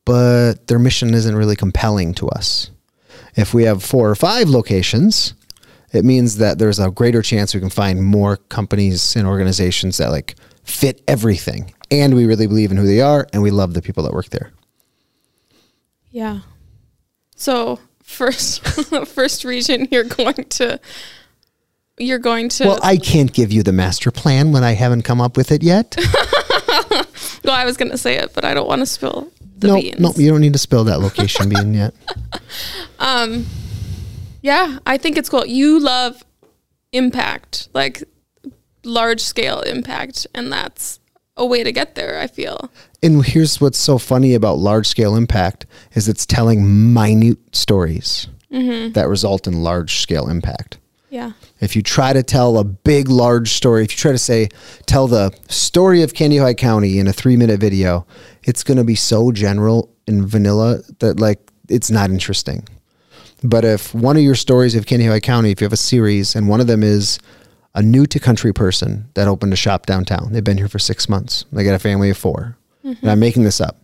but 0.05 0.67
their 0.67 0.79
mission 0.79 1.15
isn't 1.15 1.35
really 1.35 1.57
compelling 1.57 2.13
to 2.15 2.29
us. 2.29 2.71
If 3.37 3.55
we 3.55 3.65
have 3.65 3.83
four 3.83 4.11
or 4.11 4.15
five 4.15 4.49
locations, 4.49 5.35
it 5.93 6.05
means 6.05 6.37
that 6.37 6.59
there's 6.59 6.79
a 6.79 6.91
greater 6.91 7.23
chance 7.23 7.55
we 7.55 7.61
can 7.61 7.71
find 7.71 8.03
more 8.05 8.37
companies 8.37 9.17
and 9.17 9.27
organizations 9.27 9.97
that 9.97 10.11
like 10.11 10.37
fit 10.63 11.03
everything 11.09 11.73
and 11.91 12.15
we 12.15 12.27
really 12.27 12.47
believe 12.47 12.71
in 12.71 12.77
who 12.77 12.87
they 12.87 13.01
are 13.01 13.27
and 13.33 13.43
we 13.43 13.51
love 13.51 13.75
the 13.75 13.83
people 13.83 14.05
that 14.05 14.13
work 14.13 14.29
there. 14.31 14.53
Yeah. 16.11 16.41
So 17.37 17.79
first 18.03 18.67
first 19.09 19.45
region 19.45 19.87
you're 19.91 20.05
going 20.05 20.45
to 20.45 20.81
you're 21.99 22.19
going 22.19 22.49
to 22.49 22.65
Well, 22.67 22.81
I 22.83 22.97
can't 22.97 23.33
give 23.33 23.53
you 23.53 23.63
the 23.63 23.73
master 23.73 24.11
plan 24.11 24.53
when 24.53 24.65
I 24.65 24.73
haven't 24.73 25.03
come 25.03 25.21
up 25.21 25.37
with 25.37 25.53
it 25.53 25.63
yet. 25.63 25.97
well, 27.45 27.55
I 27.55 27.65
was 27.65 27.77
gonna 27.77 27.99
say 27.99 28.17
it, 28.17 28.33
but 28.35 28.45
I 28.45 28.55
don't 28.55 28.67
want 28.67 28.81
to 28.81 28.87
spill 28.87 29.31
the 29.59 29.69
no, 29.69 29.75
beans. 29.81 30.01
no, 30.01 30.13
you 30.17 30.31
don't 30.31 30.41
need 30.41 30.55
to 30.55 30.59
spill 30.59 30.85
that 30.85 31.01
location 31.01 31.49
bean 31.51 31.75
yet. 31.75 31.95
Um, 32.99 33.47
yeah, 34.43 34.79
I 34.87 34.97
think 34.97 35.19
it's 35.19 35.29
cool. 35.29 35.47
You 35.47 35.79
love 35.81 36.25
impact, 36.93 37.69
like 37.75 38.03
large 38.85 39.21
scale 39.21 39.61
impact, 39.61 40.27
and 40.35 40.51
that's 40.51 41.00
a 41.41 41.47
way 41.47 41.65
to 41.65 41.73
get 41.73 41.97
there. 41.97 42.21
I 42.21 42.29
feel. 42.29 42.71
And 43.03 43.25
here's 43.25 43.61
what's 43.61 43.79
so 43.79 43.99
funny 43.99 44.35
about 44.35 44.59
large 44.59 44.87
scale 44.87 45.17
impact 45.17 45.67
is 45.95 46.09
it's 46.09 46.27
telling 46.27 46.93
minute 46.93 47.39
stories 47.57 48.29
mm-hmm. 48.53 48.93
that 48.93 49.09
result 49.09 49.47
in 49.47 49.63
large 49.63 50.01
scale 50.01 50.29
impact. 50.29 50.79
Yeah. 51.09 51.33
If 51.61 51.75
you 51.75 51.83
try 51.83 52.13
to 52.13 52.23
tell 52.23 52.57
a 52.59 52.65
big, 52.65 53.09
large 53.09 53.53
story, 53.53 53.83
if 53.83 53.93
you 53.93 53.97
try 53.97 54.13
to 54.13 54.19
say, 54.19 54.49
tell 54.87 55.09
the 55.09 55.33
story 55.49 56.03
of 56.03 56.13
Kandiyohi 56.13 56.57
County 56.57 57.01
in 57.01 57.09
a 57.09 57.13
three 57.13 57.37
minute 57.37 57.59
video, 57.59 58.07
it's 58.45 58.63
going 58.63 58.79
to 58.79 58.85
be 58.85 58.95
so 58.95 59.33
general 59.33 59.93
and 60.07 60.27
vanilla 60.27 60.81
that, 61.01 61.19
like, 61.19 61.51
it's 61.69 61.91
not 61.91 62.11
interesting. 62.11 62.67
But 63.43 63.65
if 63.65 63.95
one 63.95 64.17
of 64.17 64.23
your 64.23 64.35
stories 64.35 64.77
of 64.77 64.87
Kandiyohi 64.87 65.23
County, 65.23 65.51
if 65.51 65.61
you 65.61 65.65
have 65.65 65.73
a 65.73 65.77
series 65.77 66.37
and 66.37 66.49
one 66.49 66.61
of 66.61 66.69
them 66.69 66.83
is 66.83 67.19
a 67.75 67.83
new 67.83 68.07
to 68.07 68.19
country 68.19 68.53
person 68.53 69.09
that 69.15 69.29
opened 69.29 69.53
a 69.53 69.57
shop 69.57 69.87
downtown, 69.87 70.33
they've 70.33 70.45
been 70.45 70.59
here 70.59 70.69
for 70.69 70.79
six 70.79 71.09
months, 71.09 71.45
they 71.53 71.65
got 71.65 71.75
a 71.75 71.79
family 71.79 72.11
of 72.11 72.17
4 72.19 72.57
and 72.83 73.11
I'm 73.11 73.21
making 73.21 73.45
this 73.45 73.61
up, 73.61 73.77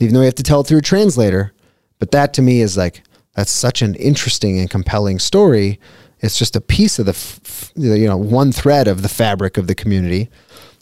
even 0.00 0.14
though 0.14 0.20
you 0.20 0.26
have 0.26 0.34
to 0.36 0.42
tell 0.42 0.60
it 0.60 0.66
through 0.66 0.78
a 0.78 0.82
translator. 0.82 1.52
But 1.98 2.10
that 2.12 2.32
to 2.34 2.42
me 2.42 2.60
is 2.60 2.76
like, 2.76 3.02
that's 3.34 3.50
such 3.52 3.82
an 3.82 3.94
interesting 3.96 4.58
and 4.58 4.70
compelling 4.70 5.18
story. 5.18 5.78
It's 6.20 6.38
just 6.38 6.56
a 6.56 6.60
piece 6.60 6.98
of 6.98 7.06
the, 7.06 7.12
f- 7.12 7.70
you 7.76 8.06
know, 8.06 8.16
one 8.16 8.50
thread 8.50 8.88
of 8.88 9.02
the 9.02 9.08
fabric 9.08 9.56
of 9.56 9.66
the 9.66 9.74
community. 9.74 10.30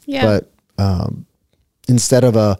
Yeah. 0.05 0.23
But 0.25 0.51
um, 0.83 1.25
instead 1.87 2.23
of 2.23 2.35
a, 2.35 2.57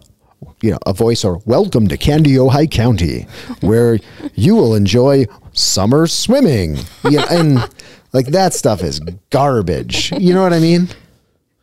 you 0.61 0.71
know, 0.71 0.79
a 0.85 0.93
voice 0.93 1.23
or 1.23 1.41
welcome 1.45 1.87
to 1.87 1.97
Kandiyohi 1.97 2.69
County, 2.69 3.25
where 3.61 3.99
you 4.35 4.55
will 4.55 4.75
enjoy 4.75 5.25
summer 5.53 6.07
swimming. 6.07 6.77
Know, 7.03 7.25
and 7.29 7.69
like 8.13 8.27
that 8.27 8.53
stuff 8.53 8.81
is 8.83 8.99
garbage. 9.29 10.11
You 10.11 10.33
know 10.33 10.41
what 10.43 10.53
I 10.53 10.59
mean? 10.59 10.89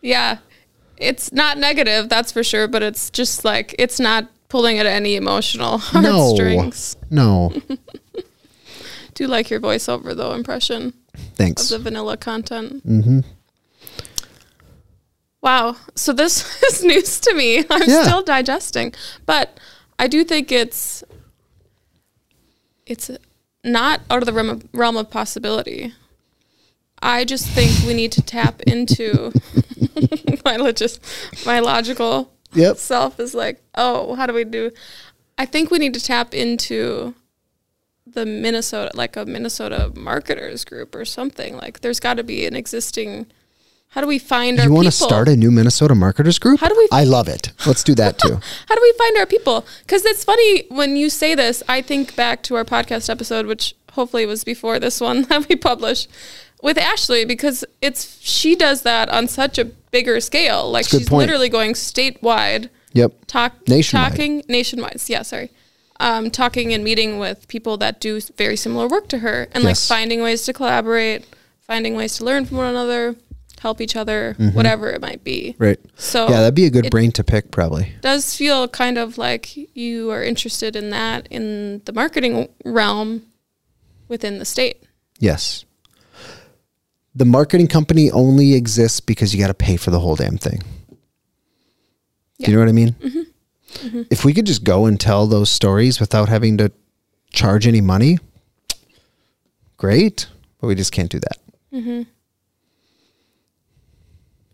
yeah. 0.02 0.38
It's 0.96 1.32
not 1.32 1.58
negative, 1.58 2.08
that's 2.08 2.30
for 2.30 2.44
sure, 2.44 2.68
but 2.68 2.82
it's 2.82 3.10
just 3.10 3.44
like 3.44 3.74
it's 3.80 3.98
not 3.98 4.28
pulling 4.48 4.78
at 4.78 4.86
any 4.86 5.16
emotional 5.16 5.78
No. 5.92 6.02
heartstrings. 6.28 6.96
No. 7.10 7.52
Do 9.14 9.24
you 9.24 9.28
like 9.28 9.50
your 9.50 9.60
voiceover 9.60 10.14
though 10.16 10.32
impression 10.32 10.92
of 11.14 11.20
Thanks. 11.34 11.68
the 11.68 11.78
vanilla 11.80 12.16
content? 12.16 12.86
Mm-hmm. 12.86 13.20
Wow. 15.42 15.76
So 15.94 16.12
this 16.12 16.62
is 16.68 16.84
news 16.84 17.20
to 17.20 17.34
me. 17.34 17.64
I'm 17.70 17.88
Yeah. 17.88 18.04
still 18.04 18.22
digesting, 18.22 18.94
but 19.26 19.58
I 19.98 20.06
do 20.08 20.24
think 20.24 20.50
it's 20.52 21.02
it's 22.86 23.10
not 23.64 24.00
out 24.10 24.22
of 24.22 24.26
the 24.26 24.32
realm 24.32 24.50
of, 24.50 24.64
realm 24.72 24.96
of 24.96 25.10
possibility. 25.10 25.92
I 27.04 27.24
just 27.24 27.46
think 27.46 27.70
we 27.86 27.92
need 27.94 28.12
to 28.12 28.22
tap 28.22 28.62
into 28.62 29.24
my 30.44 30.56
logis, 30.56 30.98
my 31.46 31.60
logical 31.60 32.32
Yep. 32.54 32.76
self 32.78 33.18
is 33.20 33.34
like, 33.34 33.62
oh, 33.74 34.14
how 34.14 34.26
do 34.26 34.32
we 34.32 34.44
do? 34.44 34.70
I 35.36 35.44
think 35.44 35.70
we 35.70 35.78
need 35.78 35.92
to 35.94 36.00
tap 36.00 36.32
into 36.34 37.14
the 38.06 38.24
Minnesota, 38.24 38.90
like 38.94 39.16
a 39.16 39.24
Minnesota 39.26 39.92
marketers 39.96 40.64
group 40.64 40.94
or 40.94 41.04
something. 41.04 41.56
Like, 41.56 41.80
there's 41.80 41.98
got 42.00 42.14
to 42.14 42.22
be 42.24 42.46
an 42.46 42.54
existing. 42.54 43.26
How 43.88 44.00
do 44.00 44.06
we 44.06 44.18
find 44.18 44.58
our 44.60 44.66
You 44.66 44.72
want 44.72 44.86
to 44.86 44.92
start 44.92 45.28
a 45.28 45.36
new 45.36 45.50
Minnesota 45.50 45.94
marketers 45.94 46.38
group? 46.38 46.60
How 46.60 46.68
do 46.68 46.74
we- 46.76 46.88
I 46.92 47.04
love 47.04 47.28
it. 47.28 47.52
Let's 47.66 47.82
do 47.84 47.94
that 47.96 48.18
too. 48.18 48.34
How 48.68 48.74
do 48.74 48.80
we 48.82 48.92
find 48.98 49.16
our 49.18 49.26
people? 49.26 49.66
Because 49.80 50.04
it's 50.04 50.24
funny 50.24 50.64
when 50.68 50.96
you 50.96 51.10
say 51.10 51.34
this. 51.34 51.62
I 51.68 51.82
think 51.82 52.14
back 52.16 52.42
to 52.44 52.54
our 52.56 52.64
podcast 52.64 53.10
episode, 53.10 53.46
which 53.46 53.74
hopefully 53.92 54.26
was 54.26 54.42
before 54.44 54.78
this 54.78 55.00
one 55.00 55.22
that 55.28 55.48
we 55.48 55.56
published 55.56 56.08
with 56.64 56.78
Ashley, 56.78 57.24
because 57.26 57.64
it's 57.82 58.18
she 58.20 58.56
does 58.56 58.82
that 58.82 59.08
on 59.10 59.28
such 59.28 59.58
a 59.58 59.66
bigger 59.66 60.18
scale. 60.18 60.68
Like 60.70 60.86
she's 60.86 61.08
point. 61.08 61.20
literally 61.20 61.50
going 61.50 61.74
statewide, 61.74 62.70
Yep. 62.94 63.12
talk 63.26 63.68
Nationwide. 63.68 64.10
talking 64.10 64.42
nationwide. 64.48 65.00
Yeah, 65.06 65.22
sorry. 65.22 65.50
Um, 66.00 66.30
talking 66.30 66.72
and 66.72 66.82
meeting 66.82 67.18
with 67.20 67.46
people 67.48 67.76
that 67.76 68.00
do 68.00 68.18
very 68.36 68.56
similar 68.56 68.88
work 68.88 69.08
to 69.08 69.18
her, 69.18 69.46
and 69.52 69.62
like 69.62 69.76
finding 69.76 70.22
ways 70.22 70.42
to 70.46 70.52
collaborate, 70.52 71.24
finding 71.60 71.94
ways 71.94 72.16
to 72.16 72.24
learn 72.24 72.46
from 72.46 72.56
one 72.56 72.66
another, 72.66 73.14
help 73.60 73.80
each 73.80 73.94
other, 73.94 74.34
whatever 74.54 74.90
it 74.90 75.00
might 75.02 75.22
be. 75.22 75.50
Mm-hmm. 75.52 75.62
Right. 75.62 75.80
So 75.96 76.24
yeah, 76.28 76.40
that'd 76.40 76.54
be 76.54 76.64
a 76.66 76.70
good 76.70 76.90
brain 76.90 77.12
to 77.12 77.22
pick, 77.22 77.50
probably. 77.50 77.92
does 78.00 78.34
feel 78.34 78.68
kind 78.68 78.96
of 78.98 79.18
like 79.18 79.54
you 79.76 80.10
are 80.10 80.22
interested 80.24 80.74
in 80.76 80.88
that 80.90 81.28
in 81.30 81.82
the 81.84 81.92
marketing 81.92 82.48
realm 82.64 83.22
within 84.08 84.38
the 84.38 84.44
state. 84.46 84.82
Yes. 85.20 85.64
The 87.14 87.24
marketing 87.24 87.68
company 87.68 88.10
only 88.10 88.54
exists 88.54 89.00
because 89.00 89.32
you 89.34 89.40
got 89.40 89.46
to 89.48 89.54
pay 89.54 89.76
for 89.76 89.90
the 89.90 90.00
whole 90.00 90.16
damn 90.16 90.36
thing. 90.38 90.58
Do 90.58 90.96
Yeah. 92.38 92.48
you 92.50 92.54
know 92.54 92.60
what 92.60 92.68
I 92.68 92.72
mean? 92.72 92.92
Mm-hmm. 92.92 93.86
Mm-hmm. 93.86 94.02
If 94.10 94.24
we 94.24 94.32
could 94.34 94.46
just 94.46 94.64
go 94.64 94.86
and 94.86 94.98
tell 95.00 95.26
those 95.26 95.50
stories 95.50 96.00
without 96.00 96.28
having 96.28 96.58
to 96.58 96.72
charge 97.30 97.66
any 97.66 97.80
money, 97.80 98.18
great. 99.76 100.26
But 100.60 100.66
we 100.68 100.74
just 100.74 100.92
can't 100.92 101.10
do 101.10 101.20
that. 101.20 101.38
Mm-hmm. 101.72 102.02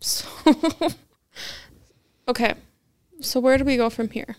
So, 0.03 0.25
okay. 2.27 2.55
So 3.19 3.39
where 3.39 3.59
do 3.59 3.63
we 3.63 3.77
go 3.77 3.91
from 3.91 4.09
here? 4.09 4.35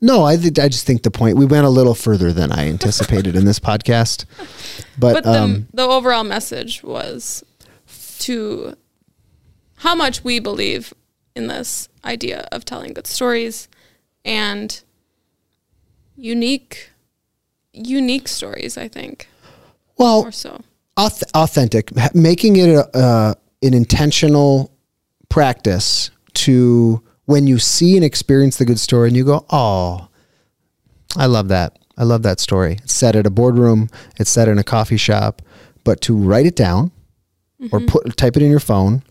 No, 0.00 0.24
I 0.24 0.36
th- 0.36 0.58
I 0.58 0.68
just 0.68 0.86
think 0.86 1.02
the 1.02 1.10
point 1.10 1.36
we 1.36 1.44
went 1.44 1.66
a 1.66 1.70
little 1.70 1.94
further 1.94 2.32
than 2.32 2.52
I 2.52 2.68
anticipated 2.68 3.34
in 3.34 3.44
this 3.44 3.58
podcast. 3.58 4.24
But, 4.98 5.14
But 5.14 5.24
the, 5.24 5.42
um, 5.42 5.68
the 5.72 5.82
overall 5.82 6.24
message 6.24 6.82
was 6.84 7.44
to 8.20 8.76
how 9.78 9.94
much 9.94 10.22
we 10.22 10.38
believe 10.38 10.94
in 11.34 11.48
this 11.48 11.88
idea 12.04 12.48
of 12.52 12.64
telling 12.64 12.92
good 12.92 13.06
stories 13.06 13.68
and 14.24 14.82
unique 16.16 16.90
unique 17.72 18.28
stories, 18.28 18.76
I 18.76 18.88
think, 18.88 19.28
well, 19.96 20.22
more 20.22 20.32
so. 20.32 20.60
auth- 20.96 21.30
authentic, 21.34 21.92
making 22.14 22.56
it 22.56 22.70
a, 22.70 22.96
uh, 22.96 23.34
an 23.62 23.74
intentional 23.74 24.72
practice 25.28 26.10
to 26.34 27.02
when 27.28 27.46
you 27.46 27.58
see 27.58 27.94
and 27.94 28.02
experience 28.02 28.56
the 28.56 28.64
good 28.64 28.80
story 28.80 29.06
and 29.06 29.14
you 29.14 29.22
go, 29.22 29.44
oh, 29.50 30.08
I 31.14 31.26
love 31.26 31.48
that. 31.48 31.78
I 31.98 32.04
love 32.04 32.22
that 32.22 32.40
story. 32.40 32.78
It's 32.82 32.94
set 32.94 33.14
at 33.14 33.26
a 33.26 33.30
boardroom. 33.30 33.90
It's 34.16 34.30
set 34.30 34.48
in 34.48 34.56
a 34.56 34.64
coffee 34.64 34.96
shop, 34.96 35.42
but 35.84 36.00
to 36.02 36.16
write 36.16 36.46
it 36.46 36.56
down 36.56 36.90
or 37.70 37.80
mm-hmm. 37.80 37.86
put 37.86 38.16
type 38.16 38.38
it 38.38 38.42
in 38.42 38.50
your 38.50 38.60
phone, 38.60 39.02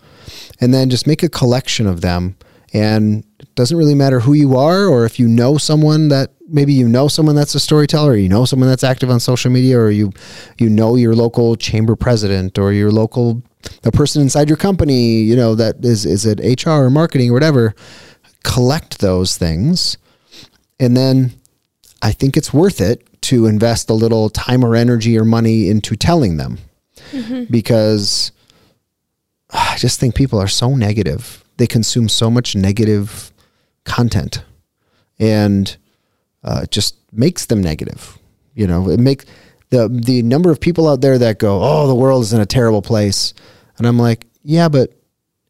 and 0.59 0.73
then 0.73 0.89
just 0.89 1.05
make 1.05 1.21
a 1.21 1.29
collection 1.29 1.85
of 1.85 2.01
them. 2.01 2.35
And 2.73 3.23
it 3.39 3.53
doesn't 3.53 3.77
really 3.77 3.93
matter 3.93 4.21
who 4.21 4.33
you 4.33 4.57
are 4.57 4.87
or 4.87 5.05
if 5.05 5.19
you 5.19 5.27
know 5.27 5.59
someone 5.59 6.07
that 6.07 6.31
maybe 6.49 6.73
you 6.73 6.87
know 6.87 7.07
someone 7.07 7.35
that's 7.35 7.53
a 7.53 7.59
storyteller, 7.59 8.13
or 8.13 8.17
you 8.17 8.29
know 8.29 8.45
someone 8.45 8.67
that's 8.67 8.83
active 8.83 9.11
on 9.11 9.19
social 9.19 9.51
media, 9.51 9.77
or 9.77 9.91
you 9.91 10.11
you 10.57 10.69
know 10.69 10.95
your 10.95 11.13
local 11.13 11.55
chamber 11.55 11.95
president 11.95 12.57
or 12.57 12.73
your 12.73 12.91
local 12.91 13.43
the 13.81 13.91
person 13.91 14.21
inside 14.21 14.47
your 14.47 14.57
company, 14.57 15.21
you 15.21 15.35
know, 15.35 15.55
that 15.55 15.83
is 15.83 16.05
is 16.05 16.25
it 16.25 16.63
HR 16.63 16.85
or 16.85 16.89
marketing 16.89 17.29
or 17.29 17.33
whatever. 17.33 17.75
Collect 18.47 18.99
those 18.99 19.37
things. 19.37 19.97
And 20.79 20.95
then 20.95 21.33
I 22.01 22.11
think 22.11 22.37
it's 22.37 22.53
worth 22.53 22.79
it 22.81 23.21
to 23.23 23.45
invest 23.45 23.89
a 23.89 23.93
little 23.93 24.29
time 24.29 24.63
or 24.63 24.75
energy 24.75 25.17
or 25.17 25.25
money 25.25 25.69
into 25.69 25.95
telling 25.95 26.37
them. 26.37 26.59
Because 27.49 28.31
I 29.51 29.75
just 29.77 29.99
think 29.99 30.15
people 30.15 30.39
are 30.39 30.47
so 30.47 30.75
negative. 30.75 31.43
They 31.57 31.67
consume 31.67 32.09
so 32.09 32.29
much 32.29 32.55
negative 32.55 33.31
content. 33.83 34.43
And 35.19 35.75
uh, 36.43 36.61
it 36.63 36.71
just 36.71 36.95
makes 37.11 37.45
them 37.47 37.61
negative. 37.61 38.17
You 38.53 38.67
know, 38.67 38.89
it 38.89 38.99
makes 38.99 39.25
the 39.69 39.87
the 39.87 40.21
number 40.23 40.49
of 40.49 40.59
people 40.59 40.87
out 40.87 41.01
there 41.01 41.17
that 41.17 41.39
go, 41.39 41.61
"Oh, 41.61 41.87
the 41.87 41.95
world 41.95 42.23
is 42.23 42.33
in 42.33 42.41
a 42.41 42.45
terrible 42.45 42.81
place," 42.81 43.33
and 43.77 43.85
I'm 43.85 43.99
like, 43.99 44.25
"Yeah, 44.43 44.69
but 44.69 44.96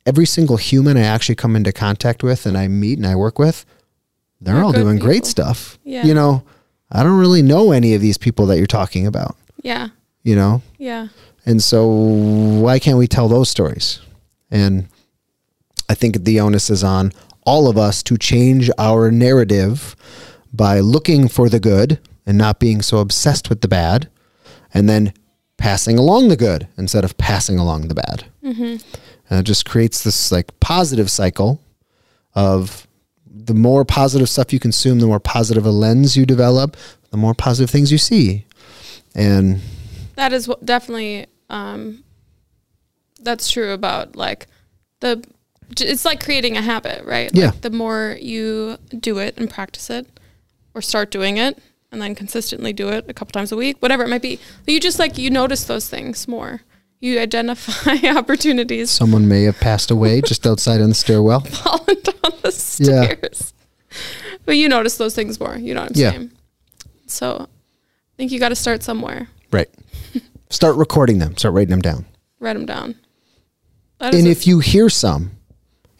every 0.07 0.25
single 0.25 0.57
human 0.57 0.97
I 0.97 1.01
actually 1.01 1.35
come 1.35 1.55
into 1.55 1.71
contact 1.71 2.23
with 2.23 2.45
and 2.47 2.57
I 2.57 2.67
meet 2.67 2.97
and 2.97 3.05
I 3.05 3.15
work 3.15 3.37
with, 3.37 3.65
they're, 4.41 4.55
They're 4.55 4.63
all 4.63 4.71
doing 4.71 4.97
great 4.97 5.25
stuff. 5.25 5.77
Yeah. 5.83 6.05
You 6.05 6.13
know, 6.15 6.43
I 6.91 7.03
don't 7.03 7.19
really 7.19 7.41
know 7.41 7.71
any 7.71 7.93
of 7.93 8.01
these 8.01 8.17
people 8.17 8.45
that 8.47 8.57
you're 8.57 8.67
talking 8.67 9.05
about. 9.05 9.35
Yeah. 9.61 9.89
You 10.23 10.35
know, 10.35 10.61
Yeah. 10.77 11.07
and 11.45 11.61
so 11.61 11.87
why 11.87 12.79
can't 12.79 12.97
we 12.97 13.07
tell 13.07 13.27
those 13.27 13.49
stories? 13.49 13.99
And 14.49 14.87
I 15.89 15.93
think 15.93 16.23
the 16.23 16.39
onus 16.39 16.69
is 16.69 16.83
on 16.83 17.11
all 17.43 17.67
of 17.69 17.77
us 17.77 18.03
to 18.03 18.17
change 18.17 18.69
our 18.77 19.09
narrative 19.11 19.95
by 20.53 20.79
looking 20.79 21.27
for 21.27 21.49
the 21.49 21.59
good 21.59 21.99
and 22.25 22.37
not 22.37 22.59
being 22.59 22.81
so 22.81 22.97
obsessed 22.99 23.49
with 23.49 23.61
the 23.61 23.67
bad, 23.69 24.09
and 24.73 24.89
then 24.89 25.13
passing 25.57 25.97
along 25.97 26.27
the 26.27 26.35
good 26.35 26.67
instead 26.77 27.05
of 27.05 27.17
passing 27.17 27.57
along 27.57 27.87
the 27.87 27.95
bad. 27.95 28.25
Mm-hmm. 28.43 28.75
And 29.29 29.39
it 29.39 29.43
just 29.43 29.65
creates 29.65 30.03
this 30.03 30.31
like 30.31 30.57
positive 30.59 31.09
cycle 31.11 31.61
of 32.35 32.87
the 33.25 33.53
more 33.53 33.85
positive 33.85 34.29
stuff 34.29 34.53
you 34.53 34.59
consume, 34.59 34.99
the 34.99 35.07
more 35.07 35.19
positive 35.19 35.65
a 35.65 35.71
lens 35.71 36.15
you 36.15 36.25
develop, 36.25 36.77
the 37.11 37.17
more 37.17 37.33
positive 37.33 37.69
things 37.69 37.91
you 37.91 37.97
see. 37.97 38.45
And 39.15 39.61
That 40.15 40.33
is 40.33 40.47
what 40.47 40.65
definitely 40.65 41.27
um 41.49 42.03
that's 43.21 43.49
true 43.49 43.71
about 43.71 44.15
like 44.15 44.47
the 44.99 45.23
it's 45.79 46.05
like 46.05 46.23
creating 46.23 46.55
a 46.55 46.61
habit, 46.61 47.03
right? 47.05 47.29
Yeah. 47.33 47.47
Like 47.47 47.61
the 47.61 47.69
more 47.69 48.17
you 48.21 48.77
do 48.97 49.17
it 49.17 49.37
and 49.37 49.49
practice 49.49 49.89
it 49.89 50.07
or 50.73 50.81
start 50.81 51.11
doing 51.11 51.37
it 51.37 51.57
and 51.91 52.01
then 52.01 52.15
consistently 52.15 52.73
do 52.73 52.89
it 52.89 53.05
a 53.09 53.13
couple 53.13 53.31
times 53.31 53.51
a 53.51 53.57
week, 53.57 53.77
whatever 53.81 54.03
it 54.03 54.09
might 54.09 54.21
be. 54.21 54.39
You 54.65 54.79
just 54.79 54.99
like 54.99 55.17
you 55.17 55.29
notice 55.29 55.63
those 55.65 55.89
things 55.89 56.27
more. 56.27 56.61
You 56.99 57.19
identify 57.19 57.95
opportunities 58.17 58.89
someone 58.89 59.27
may 59.27 59.43
have 59.43 59.59
passed 59.59 59.91
away 59.91 60.21
just 60.25 60.47
outside 60.47 60.81
on 60.81 60.89
the 60.89 60.95
stairwell. 60.95 61.41
Fallen 61.41 61.97
down 62.01 62.31
the 62.41 62.51
stairs. 62.53 63.53
Yeah. 63.91 63.97
But 64.45 64.57
you 64.57 64.67
notice 64.69 64.97
those 64.97 65.13
things 65.15 65.39
more, 65.39 65.55
you 65.57 65.73
know 65.73 65.81
what 65.81 65.91
I'm 65.91 66.01
Yeah. 66.01 66.11
saying? 66.11 66.31
So 67.07 67.41
I 67.43 68.15
think 68.17 68.31
you 68.31 68.39
got 68.39 68.49
to 68.49 68.55
start 68.55 68.83
somewhere. 68.83 69.27
Right. 69.51 69.69
Start 70.49 70.75
recording 70.77 71.19
them. 71.19 71.35
Start 71.37 71.53
writing 71.53 71.71
them 71.71 71.81
down. 71.81 72.05
Write 72.39 72.53
them 72.53 72.65
down. 72.65 72.95
And 73.99 74.27
if 74.27 74.45
you 74.47 74.59
hear 74.59 74.89
some 74.89 75.31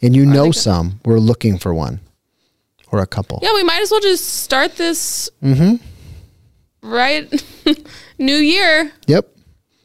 and 0.02 0.14
you 0.16 0.24
know 0.24 0.50
some, 0.52 1.00
we're 1.04 1.18
looking 1.18 1.58
for 1.58 1.74
one 1.74 2.00
or 2.90 3.00
a 3.00 3.06
couple. 3.06 3.40
Yeah, 3.42 3.52
we 3.54 3.62
might 3.64 3.82
as 3.82 3.90
well 3.90 4.00
just 4.00 4.24
start 4.24 4.76
this 4.76 5.28
Mm-hmm. 5.42 5.76
right 6.88 7.44
new 8.18 8.36
year. 8.36 8.92
Yep. 9.06 9.28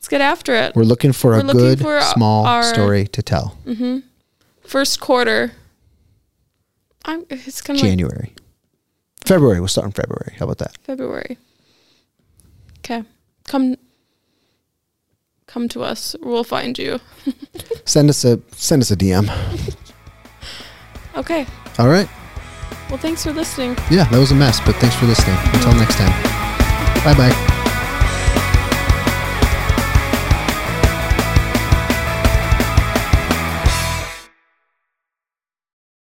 Let's 0.04 0.10
get 0.10 0.20
after 0.20 0.54
it. 0.54 0.76
We're 0.76 0.84
looking 0.84 1.14
for 1.14 1.32
We're 1.32 1.40
a 1.40 1.44
looking 1.44 1.62
good 1.62 1.80
for 1.80 2.02
small 2.02 2.46
our- 2.46 2.62
story 2.62 3.08
to 3.08 3.22
tell. 3.24 3.58
Mm-hmm. 3.66 4.00
First 4.68 5.00
quarter. 5.00 5.54
I'm 7.06 7.26
it's 7.30 7.62
kind 7.62 7.80
of 7.80 7.84
like 7.84 7.90
January. 7.90 8.34
February. 9.26 9.62
We'll 9.62 9.70
start 9.70 9.86
in 9.86 9.94
February. 9.94 10.36
How 10.38 10.44
about 10.44 10.58
that? 10.58 10.78
February. 10.84 11.38
Okay. 12.80 13.06
Come 13.48 13.78
come 15.48 15.70
to 15.70 15.84
us. 15.84 16.18
We'll 16.22 16.44
find 16.44 16.78
you. 16.78 17.00
Send 17.86 18.10
us 18.10 18.26
a 18.26 18.42
send 18.52 18.82
us 18.82 18.92
a 18.92 18.98
DM. 18.98 19.30
Okay. 21.16 21.46
All 21.78 21.88
right. 21.90 22.10
Well, 22.90 22.98
thanks 22.98 23.24
for 23.24 23.32
listening. 23.32 23.78
Yeah, 23.92 24.06
that 24.06 24.18
was 24.18 24.32
a 24.32 24.36
mess, 24.36 24.60
but 24.66 24.76
thanks 24.78 24.96
for 24.96 25.06
listening. 25.06 25.38
Until 25.54 25.76
next 25.76 25.96
time. 25.96 26.12
Bye 27.06 27.14
bye. 27.14 27.60